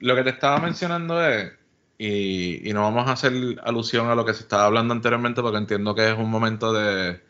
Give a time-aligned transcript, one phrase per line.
[0.00, 1.52] lo que te estaba mencionando es,
[1.98, 3.32] y, no vamos a hacer
[3.62, 7.22] alusión a lo que se estaba hablando anteriormente porque entiendo que es un momento de,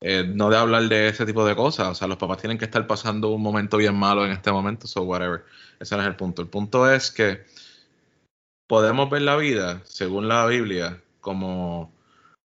[0.00, 2.64] eh, no de hablar de ese tipo de cosas, o sea, los papás tienen que
[2.64, 5.44] estar pasando un momento bien malo en este momento, so whatever,
[5.80, 6.42] ese no es el punto.
[6.42, 7.44] El punto es que
[8.68, 11.92] podemos ver la vida, según la Biblia, como,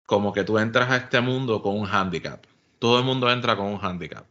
[0.06, 2.44] como que tú entras a este mundo con un handicap.
[2.80, 4.26] Todo el mundo entra con un handicap.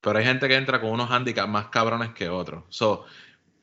[0.00, 2.64] Pero hay gente que entra con unos handicaps más cabrones que otros.
[2.68, 3.06] So,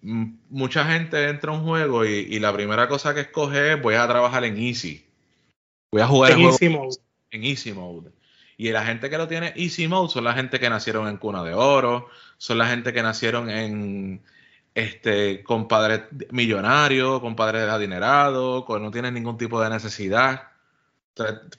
[0.04, 4.08] mucha gente entra a un juego y, la primera cosa que escoge es voy a
[4.08, 5.06] trabajar en easy.
[5.92, 6.98] Voy a jugar en easy mode.
[7.32, 8.12] En easy mode.
[8.58, 11.44] Y la gente que lo tiene easy mode son la gente que nacieron en cuna
[11.44, 14.22] de oro, son la gente que nacieron en
[14.76, 20.50] este con padres millonarios, con padres adinerados, con no tienen ningún tipo de necesidad.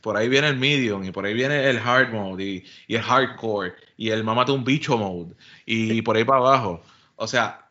[0.03, 3.03] por ahí viene el medium y por ahí viene el hard mode y, y el
[3.03, 5.35] hardcore y el mamate un bicho mode
[5.65, 6.83] y por ahí para abajo.
[7.17, 7.64] O sea,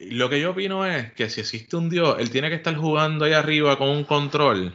[0.00, 3.26] lo que yo opino es que si existe un Dios, él tiene que estar jugando
[3.26, 4.74] ahí arriba con un control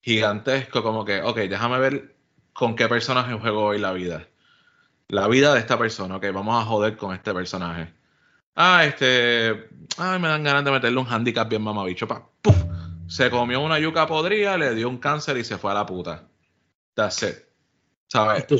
[0.00, 2.16] gigantesco, como que, ok, déjame ver
[2.52, 4.26] con qué personaje juego hoy la vida.
[5.08, 7.92] La vida de esta persona, ok, vamos a joder con este personaje.
[8.56, 9.68] Ah, este.
[9.98, 12.08] Ay, me dan ganas de meterle un handicap bien mamabicho.
[12.08, 12.56] Pa, ¡puf!
[13.06, 16.26] Se comió una yuca podrida, le dio un cáncer y se fue a la puta.
[16.94, 17.36] That's it.
[18.08, 18.46] ¿Sabes?
[18.46, 18.58] ¿Tú,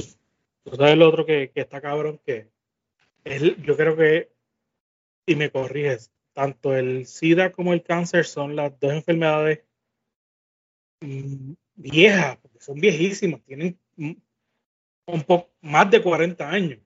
[0.77, 2.21] sabes lo otro que, que está cabrón?
[2.25, 2.49] Que
[3.25, 4.36] es, yo creo que
[5.27, 9.65] y me corriges, tanto el SIDA como el cáncer son las dos enfermedades
[11.01, 16.79] mm, viejas, porque son viejísimas, tienen un poco más de 40 años.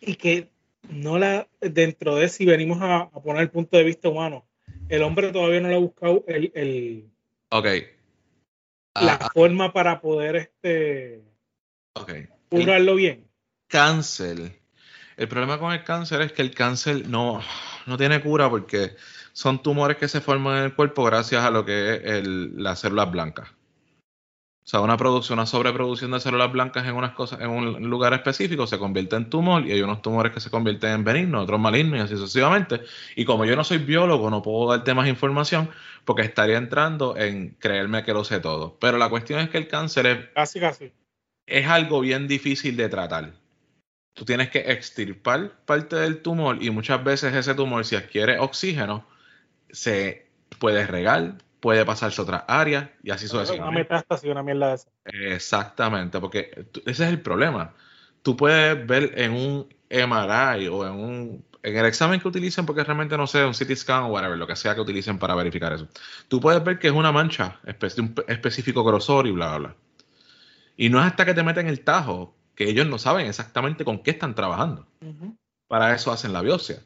[0.00, 0.48] Y que
[0.88, 4.46] no la, dentro de si venimos a, poner el punto de vista humano,
[4.88, 7.10] el hombre todavía no le ha buscado el, el
[8.94, 9.30] la ah, ah.
[9.32, 11.22] forma para poder este
[12.48, 13.28] curarlo bien.
[13.68, 14.61] Cáncer
[15.16, 17.40] el problema con el cáncer es que el cáncer no,
[17.86, 18.96] no tiene cura porque
[19.32, 22.80] son tumores que se forman en el cuerpo gracias a lo que es el, las
[22.80, 23.50] células blancas.
[24.64, 28.14] O sea, una producción, una sobreproducción de células blancas en unas cosas, en un lugar
[28.14, 31.58] específico se convierte en tumor y hay unos tumores que se convierten en benignos, otros
[31.58, 32.80] malignos y así sucesivamente.
[33.16, 35.68] Y como yo no soy biólogo, no puedo darte más información
[36.04, 38.78] porque estaría entrando en creerme que lo sé todo.
[38.80, 40.92] Pero la cuestión es que el cáncer es, casi, casi.
[41.44, 43.41] es algo bien difícil de tratar
[44.14, 49.06] tú tienes que extirpar parte del tumor y muchas veces ese tumor, si adquiere oxígeno,
[49.70, 50.26] se
[50.58, 53.68] puede regar, puede pasarse a otras áreas y así sucesivamente.
[53.68, 54.88] Una metástasis, una mierda de esa.
[55.04, 57.74] Exactamente, porque ese es el problema.
[58.22, 62.82] Tú puedes ver en un MRI o en un en el examen que utilicen, porque
[62.82, 65.72] realmente no sé, un CT scan o whatever, lo que sea que utilicen para verificar
[65.72, 65.86] eso.
[66.28, 67.60] Tú puedes ver que es una mancha,
[67.98, 69.76] un específico grosor y bla, bla, bla.
[70.76, 74.02] Y no es hasta que te meten el tajo que ellos no saben exactamente con
[74.02, 74.86] qué están trabajando.
[75.68, 76.80] Para eso hacen la biopsia.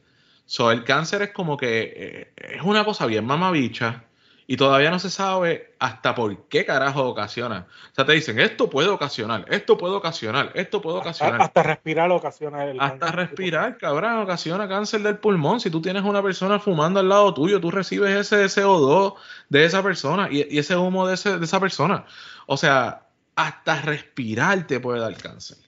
[0.44, 4.04] So, el cáncer es como que eh, es una cosa bien mamabicha
[4.46, 7.66] y todavía no se sabe hasta por qué carajo ocasiona.
[7.90, 11.42] O sea, te dicen, esto puede ocasionar, esto puede ocasionar, esto puede ocasionar.
[11.42, 15.58] Hasta, respirar ocasiona el Hasta respirar, cabrón, ocasiona cáncer del pulmón.
[15.58, 19.14] Si tú tienes una persona fumando al lado tuyo, tú recibes ese CO2
[19.48, 22.04] de esa persona y, y ese humo de, ese, de esa persona.
[22.46, 23.05] O sea,
[23.36, 25.58] hasta respirar te puede dar cáncer.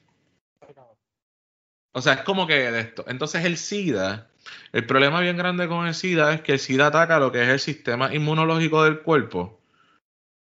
[1.92, 3.04] O sea, es como que de esto.
[3.08, 4.28] Entonces el SIDA,
[4.72, 7.48] el problema bien grande con el SIDA es que el SIDA ataca lo que es
[7.48, 9.60] el sistema inmunológico del cuerpo.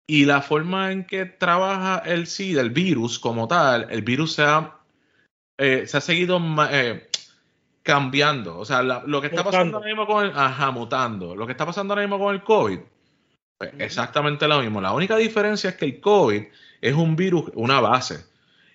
[0.08, 4.44] Y la forma en que trabaja el SIDA, el virus como tal, el virus se
[4.44, 4.80] ha,
[5.58, 6.40] eh, se ha seguido
[6.72, 7.10] eh,
[7.84, 8.58] cambiando.
[8.58, 10.32] O sea, lo que está pasando ahora mismo con el...
[10.36, 11.36] Ajá, mutando.
[11.36, 12.80] Lo que está pasando ahora mismo con el COVID,
[13.58, 14.82] pues, exactamente lo mismo.
[14.82, 16.44] La única diferencia es que el COVID
[16.82, 18.26] es un virus, una base.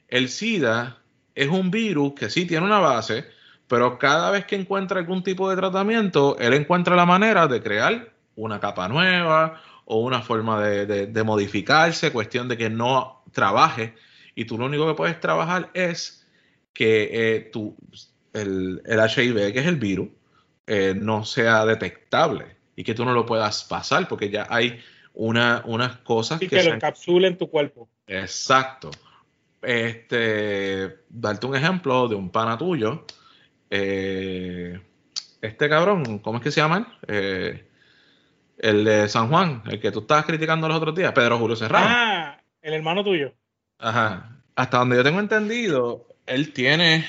[0.08, 0.98] El SIDA
[1.34, 3.26] es un virus que sí tiene una base,
[3.66, 8.12] pero cada vez que encuentra algún tipo de tratamiento, él encuentra la manera de crear
[8.36, 13.94] una capa nueva o una forma de, modificarse, cuestión de que no trabaje.
[14.34, 16.26] Y tú lo único que puedes trabajar es
[16.72, 17.50] que eh,
[18.32, 20.08] el, HIV, que es el virus,
[20.66, 24.80] eh, no sea detectable y que tú no lo puedas pasar, porque ya hay
[25.12, 27.88] una, unas cosas y que, lo encapsula en tu cuerpo.
[28.06, 28.90] Exacto.
[29.62, 33.04] Este, darte un ejemplo de un pana tuyo.
[33.70, 34.80] Eh,
[35.40, 36.98] este cabrón, ¿cómo es que se llama?
[37.08, 37.68] Eh,
[38.58, 41.86] el de San Juan, el que tú estabas criticando los otros días, Pedro Julio Serrano.
[41.88, 43.32] Ah, el hermano tuyo.
[43.78, 44.42] Ajá.
[44.56, 47.06] Hasta donde yo tengo entendido, él tiene,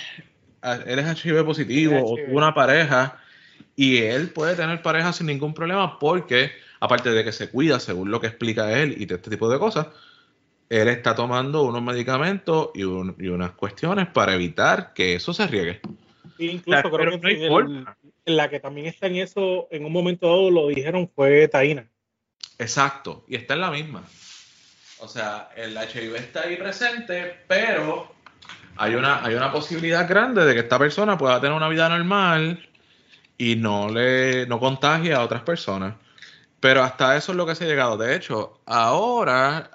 [0.85, 3.19] él es HIV positivo o tuvo una pareja
[3.75, 8.09] y él puede tener pareja sin ningún problema porque, aparte de que se cuida según
[8.09, 9.87] lo que explica él y este tipo de cosas,
[10.69, 15.81] él está tomando unos medicamentos y, unas cuestiones para evitar que eso se riegue.
[16.37, 17.85] Incluso creo que
[18.25, 21.87] la que también está en eso, en un momento dado lo dijeron, fue Taina.
[22.57, 24.03] Exacto, y está en la misma.
[24.99, 28.11] O sea, el HIV está ahí presente, pero
[28.77, 32.67] hay una, hay una posibilidad grande de que esta persona pueda tener una vida normal
[33.37, 35.95] y no le no contagie a otras personas.
[36.65, 37.95] Pero hasta eso es lo que se ha llegado.
[37.95, 39.69] De hecho, ahora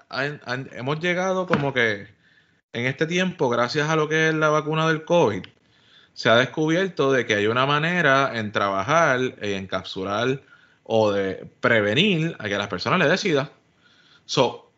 [0.73, 2.09] hemos llegado como que
[2.73, 5.45] en este tiempo, gracias a lo que es la vacuna del COVID,
[6.15, 10.43] se ha descubierto de que hay una manera en trabajar, en encapsular
[10.83, 13.49] o de prevenir a que las personas le decidan.
[14.25, 14.73] So,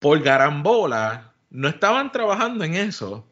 [0.00, 3.26] por garambola, no estaban trabajando en eso,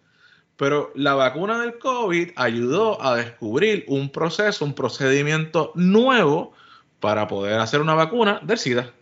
[0.57, 6.55] pero la vacuna del COVID ayudó a descubrir un proceso, un procedimiento nuevo
[7.03, 8.95] para poder hacer una vacuna del SIDA.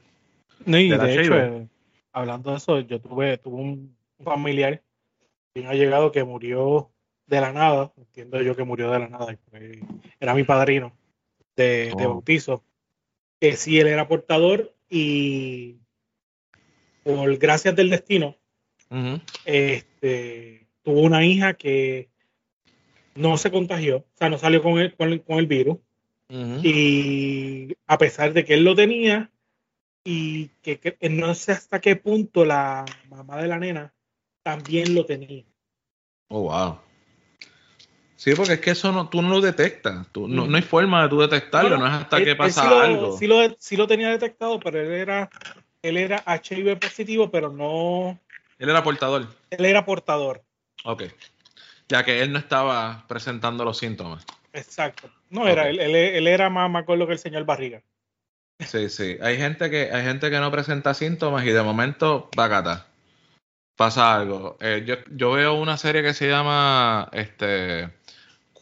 [0.65, 1.69] de, hecho, eh,
[2.13, 4.83] hablando de eso, yo tuve, tuve un familiar
[5.55, 6.91] que ha llegado que murió
[7.27, 9.39] de la nada, entiendo yo que murió de la nada,
[10.19, 10.97] era mi padrino
[11.57, 11.99] de, oh.
[11.99, 12.65] bautizo,
[13.39, 15.77] que sí él era portador y
[17.05, 18.35] por gracias del destino,
[19.45, 22.09] este, tuvo una hija que
[23.15, 25.77] no se contagió, o sea, no salió con el, con el, virus,
[26.31, 29.31] y a pesar de que él lo tenía,
[30.05, 33.93] y que, que, no sé hasta qué punto la mamá de la nena
[34.43, 35.45] también lo tenía.
[36.29, 36.79] Oh, wow.
[38.17, 40.07] Sí, porque es que eso no, tú no lo detectas.
[40.13, 43.17] Tú, no, no, hay forma de tú detectarlo, no es hasta que pasa algo.
[43.17, 45.31] Sí lo, sí lo tenía detectado, pero él era,
[45.83, 48.19] él era HIV positivo, pero no.
[48.59, 49.27] Él era portador.
[49.51, 50.43] Él era portador.
[50.85, 51.05] Ok.
[51.89, 54.27] Ya que él no estaba presentando los síntomas.
[54.53, 55.11] Exacto.
[55.31, 57.83] No era, él, él, era más, más lo que el señor Barriga.
[58.59, 59.17] Sí, sí.
[59.23, 62.87] Hay gente que, hay gente que no presenta síntomas y de momento, bacata.
[63.77, 64.59] Pasa algo.
[64.61, 67.89] Eh, yo, yo veo una serie que se llama este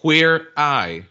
[0.00, 1.08] Queer Eye,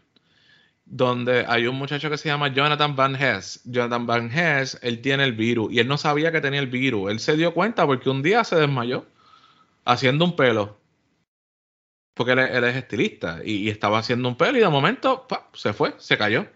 [0.85, 3.61] donde hay un muchacho que se llama Jonathan Van Hess.
[3.65, 7.11] Jonathan Van Hess, él tiene el virus y él no sabía que tenía el virus.
[7.11, 9.05] Él se dio cuenta porque un día se desmayó
[9.83, 10.77] haciendo un pelo.
[12.17, 16.17] Porque él, es estilista y, estaba haciendo un pelo y de momento se fue, se
[16.17, 16.47] cayó.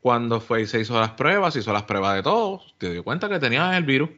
[0.00, 3.28] Cuando fue y se hizo las pruebas, hizo las pruebas de todo, se dio cuenta
[3.28, 4.10] que tenía el virus.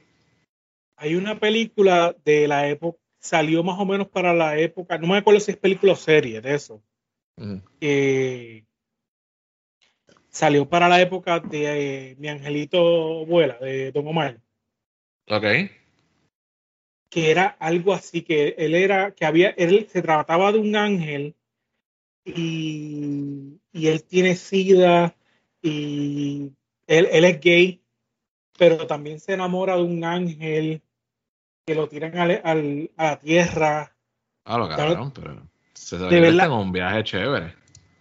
[0.97, 5.19] Hay una película de la época, salió más o menos para la época, no me
[5.19, 6.83] acuerdo si es película o serie de eso,
[7.81, 8.65] que
[10.29, 14.41] salió para la época de eh, Mi Angelito Vuela, de Don Omar.
[15.29, 15.45] Ok.
[17.11, 21.35] Que era algo así, que él era, que había, él se trataba de un ángel
[22.25, 25.15] y, él tiene sida
[25.63, 26.53] y
[26.87, 27.83] él, es gay,
[28.59, 30.83] pero también se enamora de un ángel
[31.67, 33.97] que lo tiran al, a la tierra.
[34.45, 35.49] Ah, lo cabrón, pero
[35.91, 37.55] de verdad, un viaje chévere.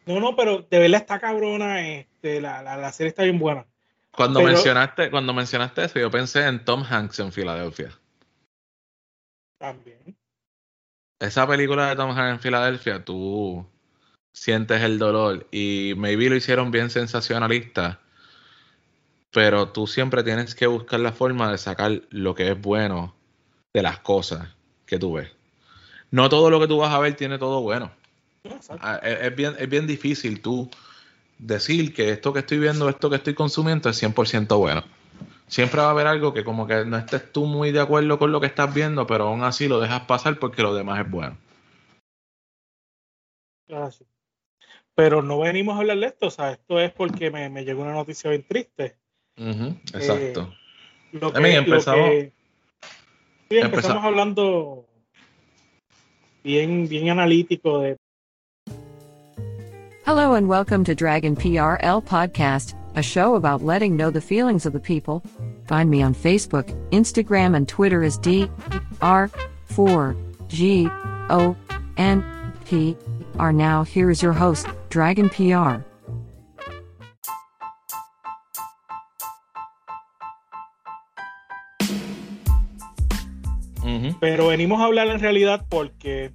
[0.05, 1.87] No, no, pero de verdad está cabrona.
[1.87, 3.65] Este, la, la, serie está bien buena.
[4.11, 7.91] Cuando mencionaste, cuando mencionaste eso, yo pensé en Tom Hanks en Filadelfia.
[9.57, 10.17] También.
[11.19, 13.65] Esa película de Tom Hanks en Filadelfia, tú
[14.33, 17.99] sientes el dolor y maybe lo hicieron bien sensacionalista,
[19.31, 23.15] pero tú siempre tienes que buscar la forma de sacar lo que es bueno
[23.73, 25.37] de las cosas que tú ves
[26.11, 27.91] no todo lo que tú vas a ver tiene todo bueno.
[28.79, 30.69] Ah, es, bien, es bien difícil tú
[31.37, 34.83] decir que esto que estoy viendo, esto que estoy consumiendo es 100% bueno.
[35.47, 38.31] Siempre va a haber algo que como que no estés tú muy de acuerdo con
[38.31, 41.37] lo que estás viendo, pero aún así lo dejas pasar porque lo demás es bueno.
[43.67, 44.09] Gracias.
[44.93, 47.93] Pero no venimos a hablar de esto, o sea, esto es porque me, llegó una
[47.93, 48.97] noticia bien triste.
[49.37, 50.53] exacto.
[51.13, 52.09] Eh, lo que, empezamos,
[53.49, 54.85] sí, empezamos hablando
[56.43, 57.97] bien, bien analítico de
[60.07, 64.73] Hello and welcome to Dragon PRL Podcast, a show about letting know the feelings of
[64.73, 65.23] the people.
[65.67, 68.49] Find me on Facebook, Instagram, and Twitter as D
[69.01, 69.29] R
[69.65, 70.15] 4
[70.47, 70.89] G
[71.29, 71.55] O
[71.97, 72.23] N
[72.65, 72.97] P
[73.37, 73.53] R.
[73.53, 75.85] Now, here is your host, Dragon PR.
[84.19, 86.31] Pero venimos a hablar en realidad porque,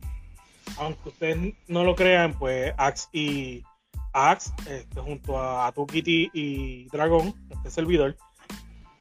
[0.79, 3.65] aunque ustedes no lo crean, pues Axe y
[4.13, 8.17] Axe, este, junto a Atukiti y Dragón, este servidor.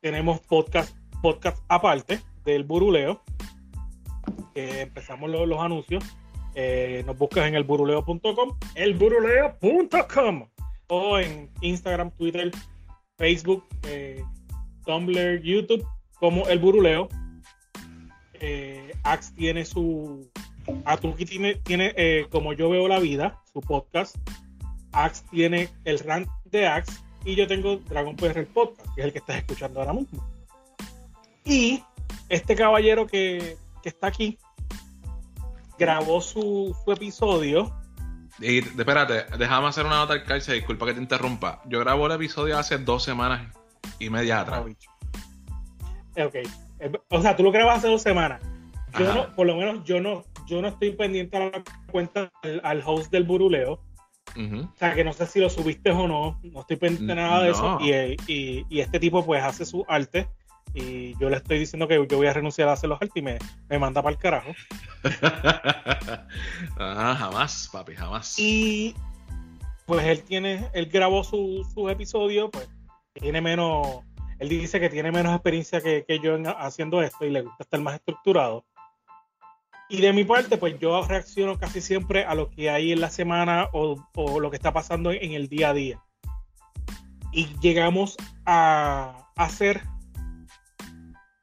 [0.01, 3.21] Tenemos podcast, podcast aparte del Buruleo.
[4.55, 6.03] empezamos los, anuncios.
[6.55, 10.47] Eh, nos buscas en elburuleo.com, elburuleo.com
[10.87, 12.51] o en Instagram, Twitter,
[13.17, 14.23] Facebook, eh,
[14.85, 15.85] Tumblr, YouTube
[16.19, 17.07] como El Buruleo.
[18.33, 20.29] Eh, Axe tiene su.
[20.85, 24.15] Atuki tiene, tiene eh, como yo veo la vida, su podcast.
[24.91, 26.99] Axe tiene el rant de Axe.
[27.23, 30.25] Y yo tengo Dragon PR el podcast, que es el que estás escuchando ahora mismo.
[31.45, 31.83] Y
[32.29, 34.39] este caballero que, que está aquí
[35.77, 37.75] grabó su, su episodio.
[38.39, 41.61] Y espérate, déjame hacer una nota al calce, disculpa que te interrumpa.
[41.65, 43.53] Yo grabo el episodio hace dos semanas
[43.99, 44.63] y media atrás.
[46.15, 46.35] Eh, Ok.
[46.79, 48.41] Eh, O sea, tú lo grabas hace dos semanas.
[48.97, 52.59] Yo no, por lo menos yo no, yo no estoy pendiente a la cuenta al,
[52.63, 53.79] al host del buruleo.
[54.73, 56.39] O sea, que no sé si lo subiste o no.
[56.43, 57.77] No estoy pendiente nada de eso.
[57.81, 60.27] Y, y- y este tipo pues hace su arte.
[60.73, 63.21] Y yo le estoy diciendo que yo voy a renunciar a hacer los artes y
[63.21, 63.37] me,
[63.69, 64.51] me manda para el carajo.
[66.77, 68.37] Ah, jamás, papi, jamás.
[68.39, 68.95] Y
[69.85, 72.69] pues él tiene, él grabó su, su episodio, pues
[73.13, 73.99] tiene menos,
[74.39, 77.63] él dice que tiene menos experiencia que, que yo en- haciendo esto y le gusta
[77.63, 78.65] estar más estructurado.
[79.91, 83.09] Y de mi parte, pues yo reacciono casi siempre a lo que hay en la
[83.09, 86.01] semana o, o lo que está pasando en el día a día.
[87.33, 89.81] Y llegamos a hacer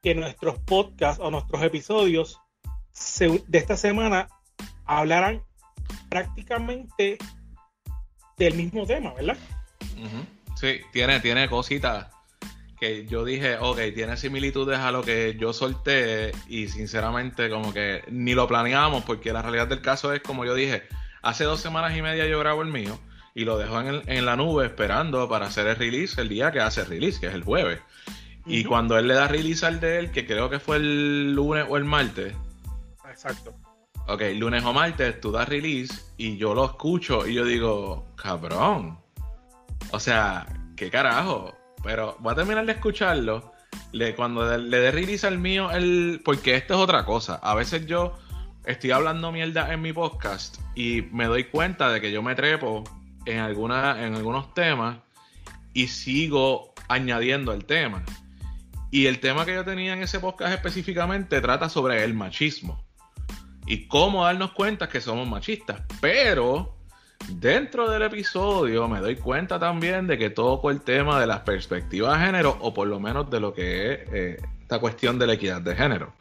[0.01, 2.39] que nuestros podcasts o nuestros episodios
[3.19, 4.29] de esta semana
[4.85, 5.43] hablaran
[6.09, 7.19] prácticamente
[8.37, 9.37] del mismo tema, ¿verdad?
[10.55, 12.07] Sí, tiene, tiene cositas
[12.79, 18.03] que yo dije, ok, tiene similitudes a lo que yo solté y sinceramente como que
[18.09, 20.83] ni lo planeamos porque la realidad del caso es como yo dije,
[21.21, 22.97] hace dos semanas y media yo grabo el mío
[23.35, 26.51] y lo dejo en, el- en la nube esperando para hacer el release el día
[26.51, 27.79] que hace el release, que es el jueves.
[28.45, 31.65] Y cuando él le da release al de él, que creo que fue el lunes
[31.69, 32.33] o el martes,
[33.09, 33.53] Exacto.
[34.07, 38.97] Ok, lunes o martes tú das release y yo lo escucho y yo digo, cabrón.
[39.91, 41.55] O sea, qué carajo.
[41.83, 43.53] Pero voy a terminar de escucharlo.
[44.15, 47.35] Cuando le dé release al mío, el, porque esto es otra cosa.
[47.35, 48.17] A veces yo
[48.65, 52.83] estoy hablando mierda en mi podcast y me doy cuenta de que yo me trepo
[53.25, 54.97] en, alguna, en algunos temas
[55.73, 58.03] y sigo añadiendo el tema.
[58.91, 62.83] Y el tema que yo tenía en ese podcast específicamente trata sobre el machismo
[63.67, 65.81] y cómo darnos cuenta que somos machistas.
[66.01, 66.78] Pero
[67.27, 72.19] dentro del episodio me doy cuenta también de que toco el tema de las perspectivas
[72.19, 75.33] de género, o por lo menos de lo que es eh, esta cuestión de la
[75.33, 76.13] equidad de género.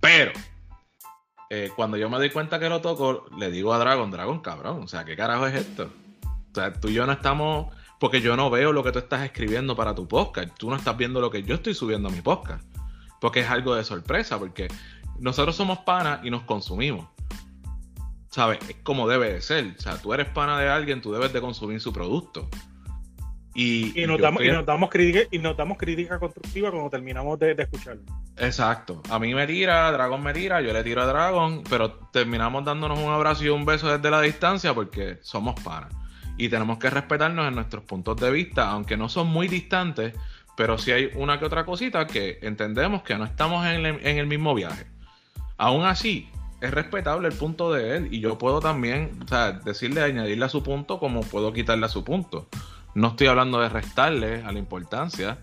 [0.00, 0.32] Pero
[1.50, 4.82] eh, cuando yo me doy cuenta que lo toco, le digo a Dragon, Dragon, cabrón,
[4.84, 5.90] o sea, ¿qué carajo es esto?
[6.24, 9.22] O sea, tú y yo no estamos, porque yo no veo lo que tú estás
[9.22, 12.20] escribiendo para tu podcast, tú no estás viendo lo que yo estoy subiendo a mi
[12.20, 12.64] podcast,
[13.20, 14.68] porque es algo de sorpresa, porque
[15.18, 17.06] nosotros somos panas y nos consumimos.
[18.30, 18.58] ¿Sabes?
[18.68, 19.74] Es como debe de ser.
[19.76, 22.48] O sea, tú eres pana de alguien, tú debes de consumir su producto.
[23.54, 27.38] Y, Y nos, yo damos, y damos crítica, y nos damos crítica constructiva cuando terminamos
[27.40, 28.02] de, de escucharlo.
[28.36, 29.02] Exacto.
[29.10, 33.00] A mí me tira, Dragon me tira, yo le tiro a Dragon, pero terminamos dándonos
[33.00, 35.92] un abrazo y un beso desde la distancia porque somos panas.
[36.38, 40.14] Y tenemos que respetarnos en nuestros puntos de vista, aunque no son muy distantes,
[40.56, 44.18] pero sí hay una que otra cosita que entendemos que no estamos en el, en
[44.18, 44.86] el mismo viaje.
[45.58, 50.02] Aún así, es respetable el punto de él y yo puedo también, o sea, decirle,
[50.02, 52.48] añadirle a su punto como puedo quitarle a su punto.
[52.94, 55.38] No estoy hablando de restarle a la importancia,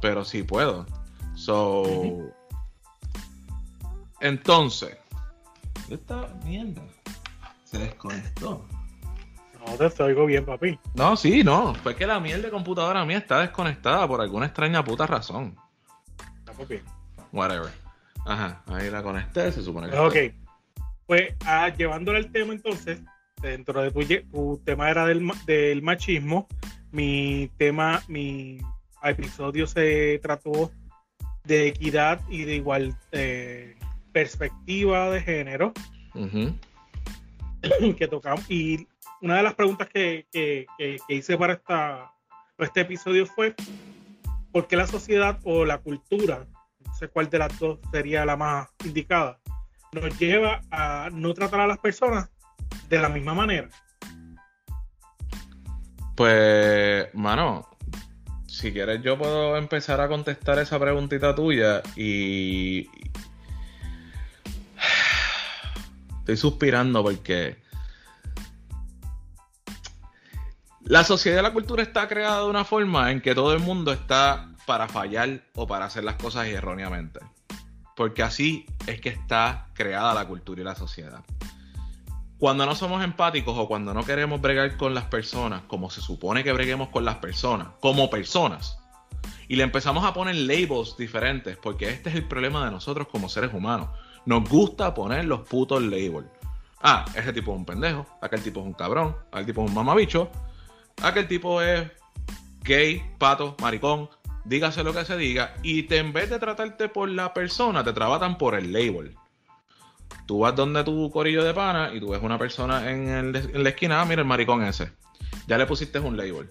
[0.00, 0.86] pero sí puedo.
[1.34, 2.32] So,
[4.20, 4.96] entonces,
[5.88, 6.82] esta mierda
[7.64, 8.64] se desconectó.
[9.66, 10.78] No te, oigo bien, papi.
[10.94, 11.74] No, sí, no.
[11.74, 15.56] Fue que la mierda de computadora mía está desconectada por alguna extraña puta razón.
[16.38, 16.82] Estamos bien.
[17.32, 17.70] Whatever.
[18.26, 19.98] Ajá, ahí la conecté, se supone que.
[19.98, 20.39] Ok.
[21.10, 23.00] Pues ah, llevándole el tema entonces,
[23.42, 23.90] dentro de
[24.30, 26.46] tu, tema era del, ma- del machismo,
[26.92, 28.58] mi tema, mi
[29.02, 30.70] episodio se trató
[31.42, 33.76] de equidad y de igual eh,
[34.12, 35.72] perspectiva de género
[37.98, 38.48] que tocamos.
[38.48, 38.86] Y
[39.20, 42.12] una de las preguntas que, que- que- que hice para esta,
[42.54, 43.56] para este episodio fue
[44.52, 46.46] ¿por qué la sociedad o la cultura,
[46.86, 49.40] no sé cuál de las dos sería la más indicada,
[49.92, 52.28] nos lleva a no tratar a las personas
[52.88, 53.68] de la misma manera?
[56.16, 57.68] Pues, mano,
[58.46, 62.88] si quieres yo puedo empezar a contestar esa preguntita tuya y...
[66.20, 67.60] Estoy suspirando porque
[70.90, 73.92] La sociedad y la cultura está creada de una forma en que todo el mundo
[73.92, 77.20] está para fallar o para hacer las cosas erróneamente.
[78.00, 81.22] Porque así es que está creada la cultura y la sociedad.
[82.38, 86.42] Cuando no somos empáticos o cuando no queremos bregar con las personas como se supone
[86.42, 88.78] que breguemos con las personas, como personas,
[89.48, 93.28] y le empezamos a poner labels diferentes, porque este es el problema de nosotros como
[93.28, 93.90] seres humanos.
[94.24, 96.30] Nos gusta poner los putos labels.
[96.80, 99.74] Ah, ese tipo es un pendejo, aquel tipo es un cabrón, aquel tipo es un
[99.74, 100.30] mamabicho,
[101.02, 101.86] aquel tipo es
[102.62, 104.08] gay, pato, maricón,
[104.44, 107.92] dígase lo que se diga, y te, en vez de tratarte por la persona, te
[107.92, 109.16] tratan por el label.
[110.26, 113.68] Tú vas donde tu corillo de pana y tú ves una persona en, en la
[113.68, 114.92] esquina, ah, mira el maricón ese.
[115.46, 116.50] Ya le pusiste un label.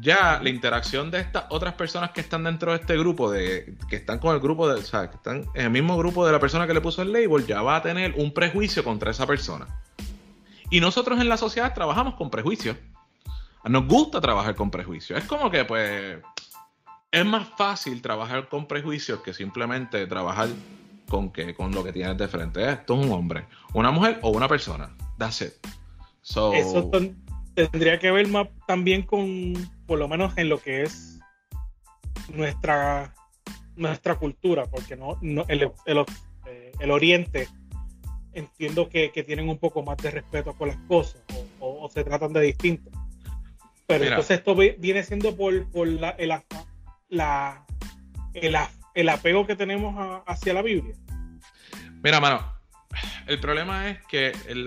[0.00, 3.96] Ya la interacción de estas otras personas que están dentro de este grupo, de, que
[3.96, 6.40] están con el grupo de, o sea, que están en el mismo grupo de la
[6.40, 9.82] persona que le puso el label, ya va a tener un prejuicio contra esa persona.
[10.70, 12.76] Y nosotros en la sociedad trabajamos con prejuicios.
[13.64, 15.20] Nos gusta trabajar con prejuicios.
[15.20, 16.18] Es como que, pues,
[17.12, 20.48] es más fácil trabajar con prejuicios que simplemente trabajar
[21.08, 22.66] con, que, con lo que tienes de frente.
[22.66, 24.96] Esto es un hombre, una mujer o una persona.
[25.18, 25.52] That's it.
[26.22, 26.90] Eso
[27.54, 29.52] tendría que ver más también con,
[29.86, 31.20] por lo menos en lo que es
[32.32, 33.14] nuestra,
[33.76, 37.48] nuestra cultura, porque no, el, el, Oriente
[38.32, 41.20] entiendo que, tienen un poco más de respeto con las cosas
[41.60, 42.90] o, se tratan de distinto.
[43.86, 46.32] Pero entonces esto viene siendo por, por la, el,
[47.12, 47.62] la,
[48.32, 48.56] el,
[48.94, 50.94] el apego que tenemos hacia la Biblia.
[52.02, 52.42] Mira, mano,
[53.26, 54.66] el problema es que el,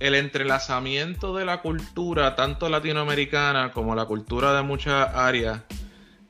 [0.00, 5.62] el, entrelazamiento de la cultura, tanto latinoamericana como la cultura de muchas áreas,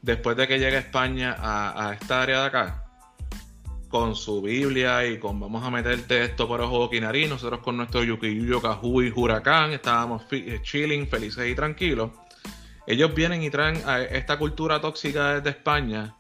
[0.03, 2.83] después de que llega España a, esta área de acá,
[3.89, 8.05] con su Biblia y con vamos a meterte esto por ojo nariz, nosotros con nuestro
[8.05, 10.27] Yukiyuyo, Kahu y Huracán estábamos
[10.63, 12.11] chilling, felices y tranquilos.
[12.87, 16.15] Ellos vienen y traen a esta cultura tóxica desde España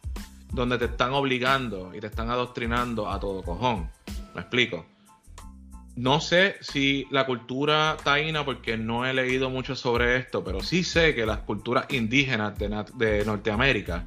[0.53, 3.91] donde te están obligando y te están adoctrinando a todo cojón.
[4.35, 4.87] ¿Me explico?
[5.95, 10.85] No sé si la cultura taína, porque no he leído mucho sobre esto, pero sí
[10.85, 14.05] sé que las culturas indígenas de, de Norteamérica,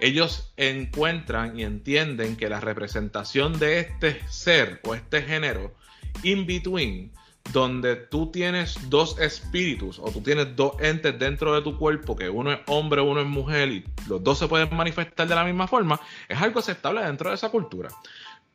[0.00, 5.74] ellos encuentran y entienden que la representación de este ser o este género
[6.22, 7.10] in between
[7.52, 12.28] donde tú tienes dos espíritus o tú tienes dos entes dentro de tu cuerpo, que
[12.28, 15.66] uno es hombre, uno es mujer y los dos se pueden manifestar de la misma
[15.66, 17.88] forma, es algo aceptable dentro de esa cultura.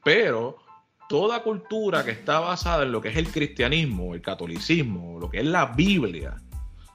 [0.03, 0.57] Pero
[1.09, 5.39] toda cultura que está basada en lo que es el cristianismo, el catolicismo, lo que
[5.39, 6.37] es la Biblia,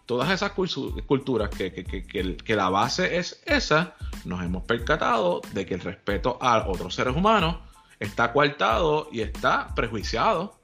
[0.06, 5.80] todas esas culturas que, que, la base es esa, nos hemos percatado de que el
[5.80, 7.56] respeto a otros seres humanos
[8.00, 10.58] está coartado y está prejuiciado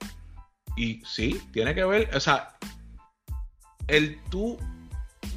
[0.76, 2.56] y sí, tiene que ver, o sea,
[3.86, 4.58] el tú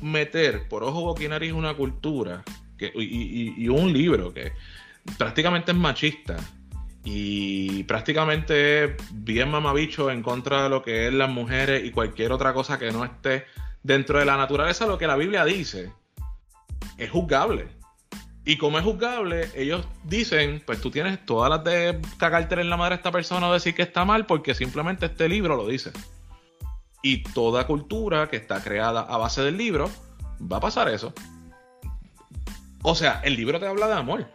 [0.01, 2.43] meter por ojo, boca y nariz una cultura
[2.77, 4.53] que, y, un libro que
[5.17, 6.37] prácticamente es machista
[7.03, 12.31] y prácticamente es bien mamabicho en contra de lo que es las mujeres y cualquier
[12.31, 13.45] otra cosa que no esté
[13.83, 15.91] dentro de la naturaleza, lo que la Biblia dice,
[16.97, 17.76] es juzgable.
[18.47, 22.77] Y como es juzgable, ellos dicen, pues tú tienes todas las de cagarte en la
[22.77, 25.91] madre a esta persona o decir que está mal porque simplemente este libro lo dice.
[27.03, 29.91] Y toda cultura que está creada a base del libro,
[30.41, 31.13] va a pasar eso.
[32.83, 34.27] O sea, el libro te habla de amor.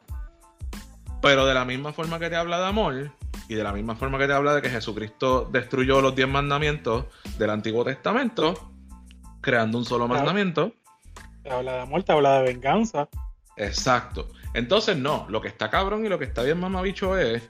[1.22, 3.12] Pero de la misma forma que te habla de amor,
[3.48, 7.07] y de la misma forma que te habla de que Jesucristo destruyó los diez mandamientos
[7.38, 8.72] del Antiguo Testamento,
[9.40, 10.75] creando un solo mandamiento.
[11.42, 13.09] Te habla de amor, te habla de venganza.
[13.57, 14.31] Exacto.
[14.55, 17.43] Entonces, no, lo que está cabrón y lo que está bien mamabicho es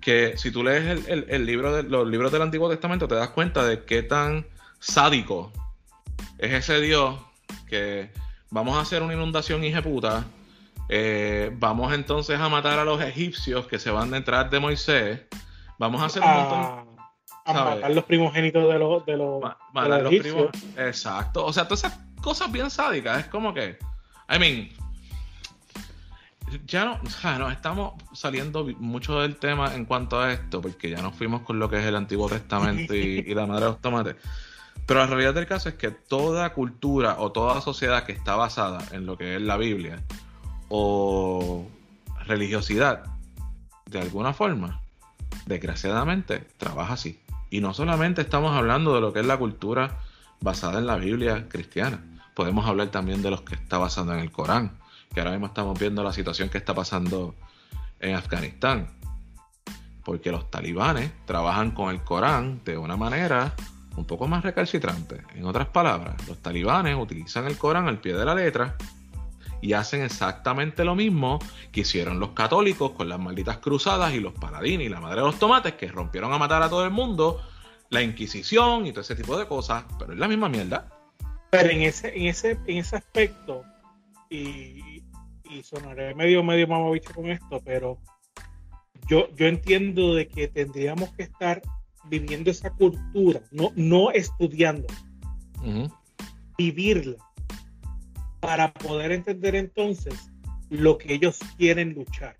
[0.00, 3.64] que si tú lees el, libro de, los libros del Antiguo Testamento, te das cuenta
[3.64, 4.46] de qué tan
[4.78, 5.52] sádico
[6.38, 7.16] es ese Dios
[7.68, 8.10] que
[8.50, 10.24] vamos a hacer una inundación hija puta.
[10.88, 15.20] Eh, vamos entonces a matar a los egipcios que se van detrás de Moisés.
[15.78, 16.90] Vamos a hacer un montón.
[17.44, 19.42] A matar los primogénitos de los, de los,
[20.06, 20.50] egipcios.
[20.76, 21.44] Exacto.
[21.44, 23.20] O sea, todas esas cosas bien sádicas.
[23.20, 23.78] Es como que.
[24.28, 24.68] I mean,
[26.66, 31.02] ya no, sea, nos estamos saliendo mucho del tema en cuanto a esto, porque ya
[31.02, 34.16] nos fuimos con lo que es el Antiguo Testamento y, la madre de los tomates.
[34.86, 38.82] Pero la realidad del caso es que toda cultura o toda sociedad que está basada
[38.92, 40.02] en lo que es la Biblia
[40.68, 41.66] o
[42.26, 43.04] religiosidad,
[43.86, 44.80] de alguna forma,
[45.46, 47.20] desgraciadamente, trabaja así.
[47.50, 49.98] Y no solamente estamos hablando de lo que es la cultura
[50.40, 52.02] basada en la Biblia cristiana,
[52.34, 54.79] podemos hablar también de los que está basado en el Corán
[55.12, 57.34] que ahora mismo estamos viendo la situación que está pasando
[57.98, 58.88] en Afganistán.
[60.04, 63.54] Porque los talibanes trabajan con el Corán de una manera
[63.96, 65.22] un poco más recalcitrante.
[65.34, 68.76] En otras palabras, los talibanes utilizan el Corán al pie de la letra
[69.60, 71.38] y hacen exactamente lo mismo
[71.70, 75.26] que hicieron los católicos con las malditas cruzadas y los paladines y la madre de
[75.26, 77.42] los tomates que rompieron a matar a todo el mundo,
[77.90, 80.88] la Inquisición y todo ese tipo de cosas, pero es la misma mierda.
[81.50, 83.64] Pero en ese, en ese, en ese aspecto,
[84.30, 84.80] y,
[85.50, 87.98] y sonaré medio, medio mamabicho con esto, pero
[89.08, 91.60] yo, yo entiendo de que tendríamos que estar
[92.04, 94.86] viviendo esa cultura, no, no estudiando,
[96.56, 97.16] vivirla,
[98.40, 100.30] para poder entender entonces
[100.70, 102.36] lo que ellos quieren luchar.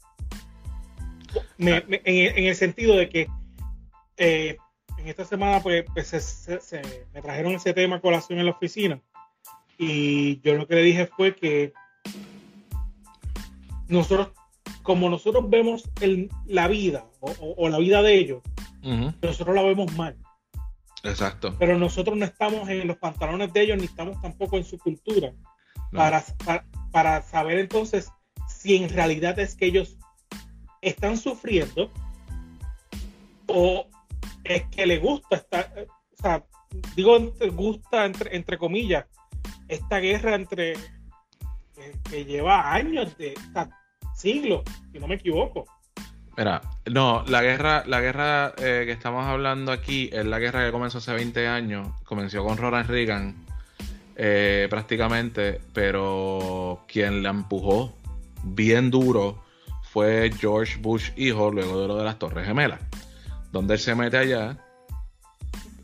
[1.58, 3.28] en, el sentido de que
[4.16, 4.56] eh,
[4.98, 9.00] en esta semana pues, pues se, me trajeron ese tema a colación en la oficina
[9.78, 11.72] y yo lo que le dije fue que
[13.90, 14.28] nosotros,
[14.82, 15.90] como nosotros vemos
[16.46, 18.42] la vida o, la vida de ellos,
[19.20, 20.16] nosotros la vemos mal.
[21.02, 21.54] Exacto.
[21.58, 25.32] Pero nosotros no estamos en los pantalones de ellos ni estamos tampoco en su cultura
[25.92, 26.22] para,
[26.92, 28.10] para, saber entonces
[28.48, 29.96] si en realidad es que ellos
[30.82, 31.90] están sufriendo
[33.46, 33.86] o
[34.44, 36.44] es que les gusta estar, o sea,
[36.94, 37.18] digo
[37.52, 39.06] gusta entre, entre comillas,
[39.68, 40.74] esta guerra entre
[42.10, 43.34] que, lleva años de
[44.20, 45.64] siglos, si no me equivoco.
[46.36, 50.72] Mira, no, la guerra, la guerra eh, que estamos hablando aquí es la guerra que
[50.72, 53.34] comenzó hace 20 años, comenzó con Ronald Reagan
[54.16, 57.94] eh, prácticamente, pero quien la empujó
[58.42, 59.42] bien duro
[59.82, 62.80] fue George Bush hijo luego de lo de las Torres Gemelas,
[63.50, 64.56] donde él se mete allá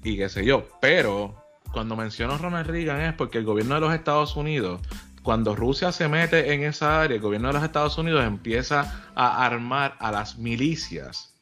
[0.04, 0.68] y qué sé yo.
[0.80, 1.34] Pero
[1.72, 4.80] cuando menciono Ronald Reagan es porque el gobierno de los Estados Unidos,
[5.26, 9.44] cuando Rusia se mete en esa área, el gobierno de los Estados Unidos empieza a
[9.44, 11.34] armar a las milicias,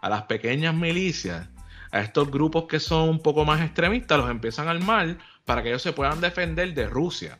[0.00, 1.48] a las pequeñas milicias,
[1.90, 5.70] a estos grupos que son un poco más extremistas, los empiezan a armar para que
[5.70, 7.36] ellos se puedan defender de Rusia.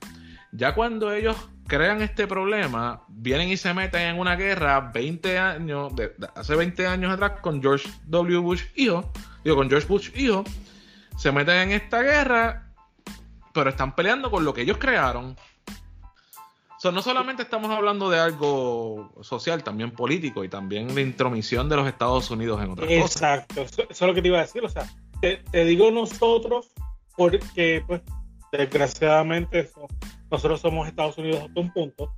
[0.51, 1.37] Ya cuando ellos
[1.69, 6.85] crean este problema, vienen y se meten en una guerra 20 años, de, hace 20
[6.85, 8.39] años atrás con George W.
[8.39, 9.13] Bush hijo,
[9.45, 10.43] digo, con George Bush hijo,
[11.17, 12.73] se meten en esta guerra,
[13.55, 15.37] pero están peleando con lo que ellos crearon.
[16.91, 21.87] No solamente estamos hablando de algo social, también político y también de intromisión de los
[21.87, 23.13] Estados Unidos en otras cosas.
[23.13, 24.65] Exacto, eso, es lo que te iba a decir.
[24.65, 24.91] O sea,
[25.21, 26.73] te digo nosotros
[27.17, 28.03] porque pues
[28.51, 29.71] desgraciadamente
[30.31, 32.15] nosotros somos Estados Unidos hasta un punto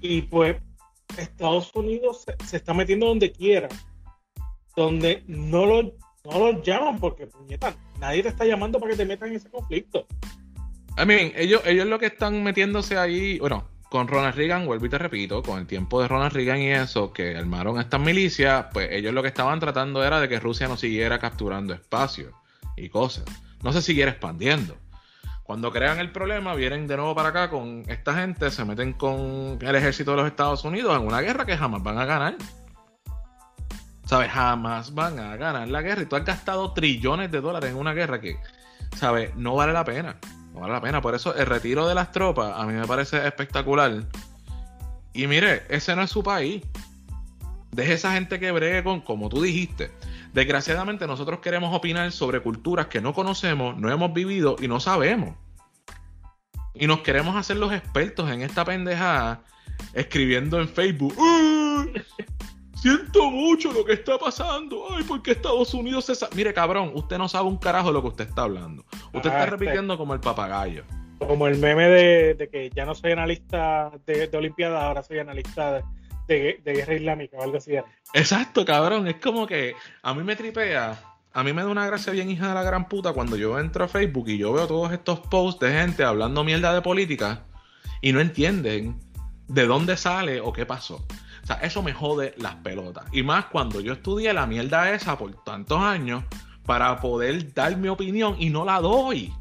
[0.00, 0.56] y pues
[1.18, 3.68] Estados Unidos se, está metiendo donde quiera,
[4.74, 5.82] donde no lo,
[6.24, 9.50] no lo llaman porque puñeta, nadie te está llamando para que te metan en ese
[9.50, 10.06] conflicto.
[10.96, 14.88] I mean, ellos, ellos lo que están metiéndose ahí, bueno, con Ronald Reagan, vuelvo y
[14.88, 18.88] te repito, con el tiempo de Ronald Reagan y eso, que armaron estas milicias, pues
[18.92, 22.32] ellos lo que estaban tratando era de que Rusia no siguiera capturando espacio
[22.76, 23.24] y cosas
[23.62, 24.76] no se siguiera expandiendo.
[25.42, 29.58] Cuando crean el problema, vienen de nuevo para acá con esta gente, se meten con
[29.60, 32.36] el ejército de los Estados Unidos en una guerra que jamás van a ganar.
[34.04, 34.30] ¿Sabes?
[34.30, 36.02] Jamás van a ganar la guerra.
[36.02, 38.38] Y tú has gastado trillones de dólares en una guerra que,
[38.96, 39.34] ¿sabes?
[39.36, 40.16] No vale la pena.
[40.58, 41.00] Vale la pena.
[41.00, 44.04] Por eso el retiro de las tropas a mí me parece espectacular.
[45.12, 46.62] Y mire, ese no es su país.
[47.72, 49.90] Deje esa gente que bregue con, como tú dijiste,
[50.32, 55.34] Desgraciadamente nosotros queremos opinar sobre culturas que no conocemos, no hemos vivido y no sabemos.
[56.74, 59.42] Y nos queremos hacer los expertos en esta pendejada
[59.94, 61.14] escribiendo en Facebook.
[62.80, 64.86] Siento mucho lo que está pasando.
[64.90, 66.14] Ay, porque Estados Unidos se...
[66.34, 68.84] Mire, cabrón, usted no sabe un carajo de lo que usted está hablando.
[69.12, 70.84] Usted está repitiendo como el papagayo.
[71.18, 75.82] Como el meme de, que ya no soy analista de, de Olimpiadas, ahora soy analista
[76.28, 77.72] de, de, guerra islámica o algo así.
[78.14, 79.08] Exacto, cabrón.
[79.08, 80.96] Es como que a mí me tripea.
[81.32, 83.84] A mí me da una gracia bien hija de la gran puta cuando yo entro
[83.84, 87.44] a Facebook y yo veo todos estos posts de gente hablando mierda de política
[88.00, 88.98] y no entienden
[89.48, 91.04] de dónde sale o qué pasó.
[91.48, 93.06] Sea, eso me jode las pelotas.
[93.10, 96.22] Y más cuando yo estudié la mierda esa por tantos años
[96.66, 99.32] para poder dar mi opinión y no la doy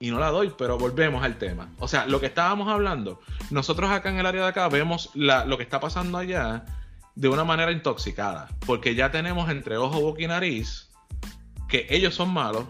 [0.00, 1.70] y no la doy, pero volvemos al tema.
[1.78, 3.20] O sea, lo que estábamos hablando,
[3.52, 6.64] nosotros acá en el área de acá vemos lo que está pasando allá
[7.14, 10.90] de una manera intoxicada, porque ya tenemos entre ojo, boca y nariz
[11.68, 12.64] que ellos son malos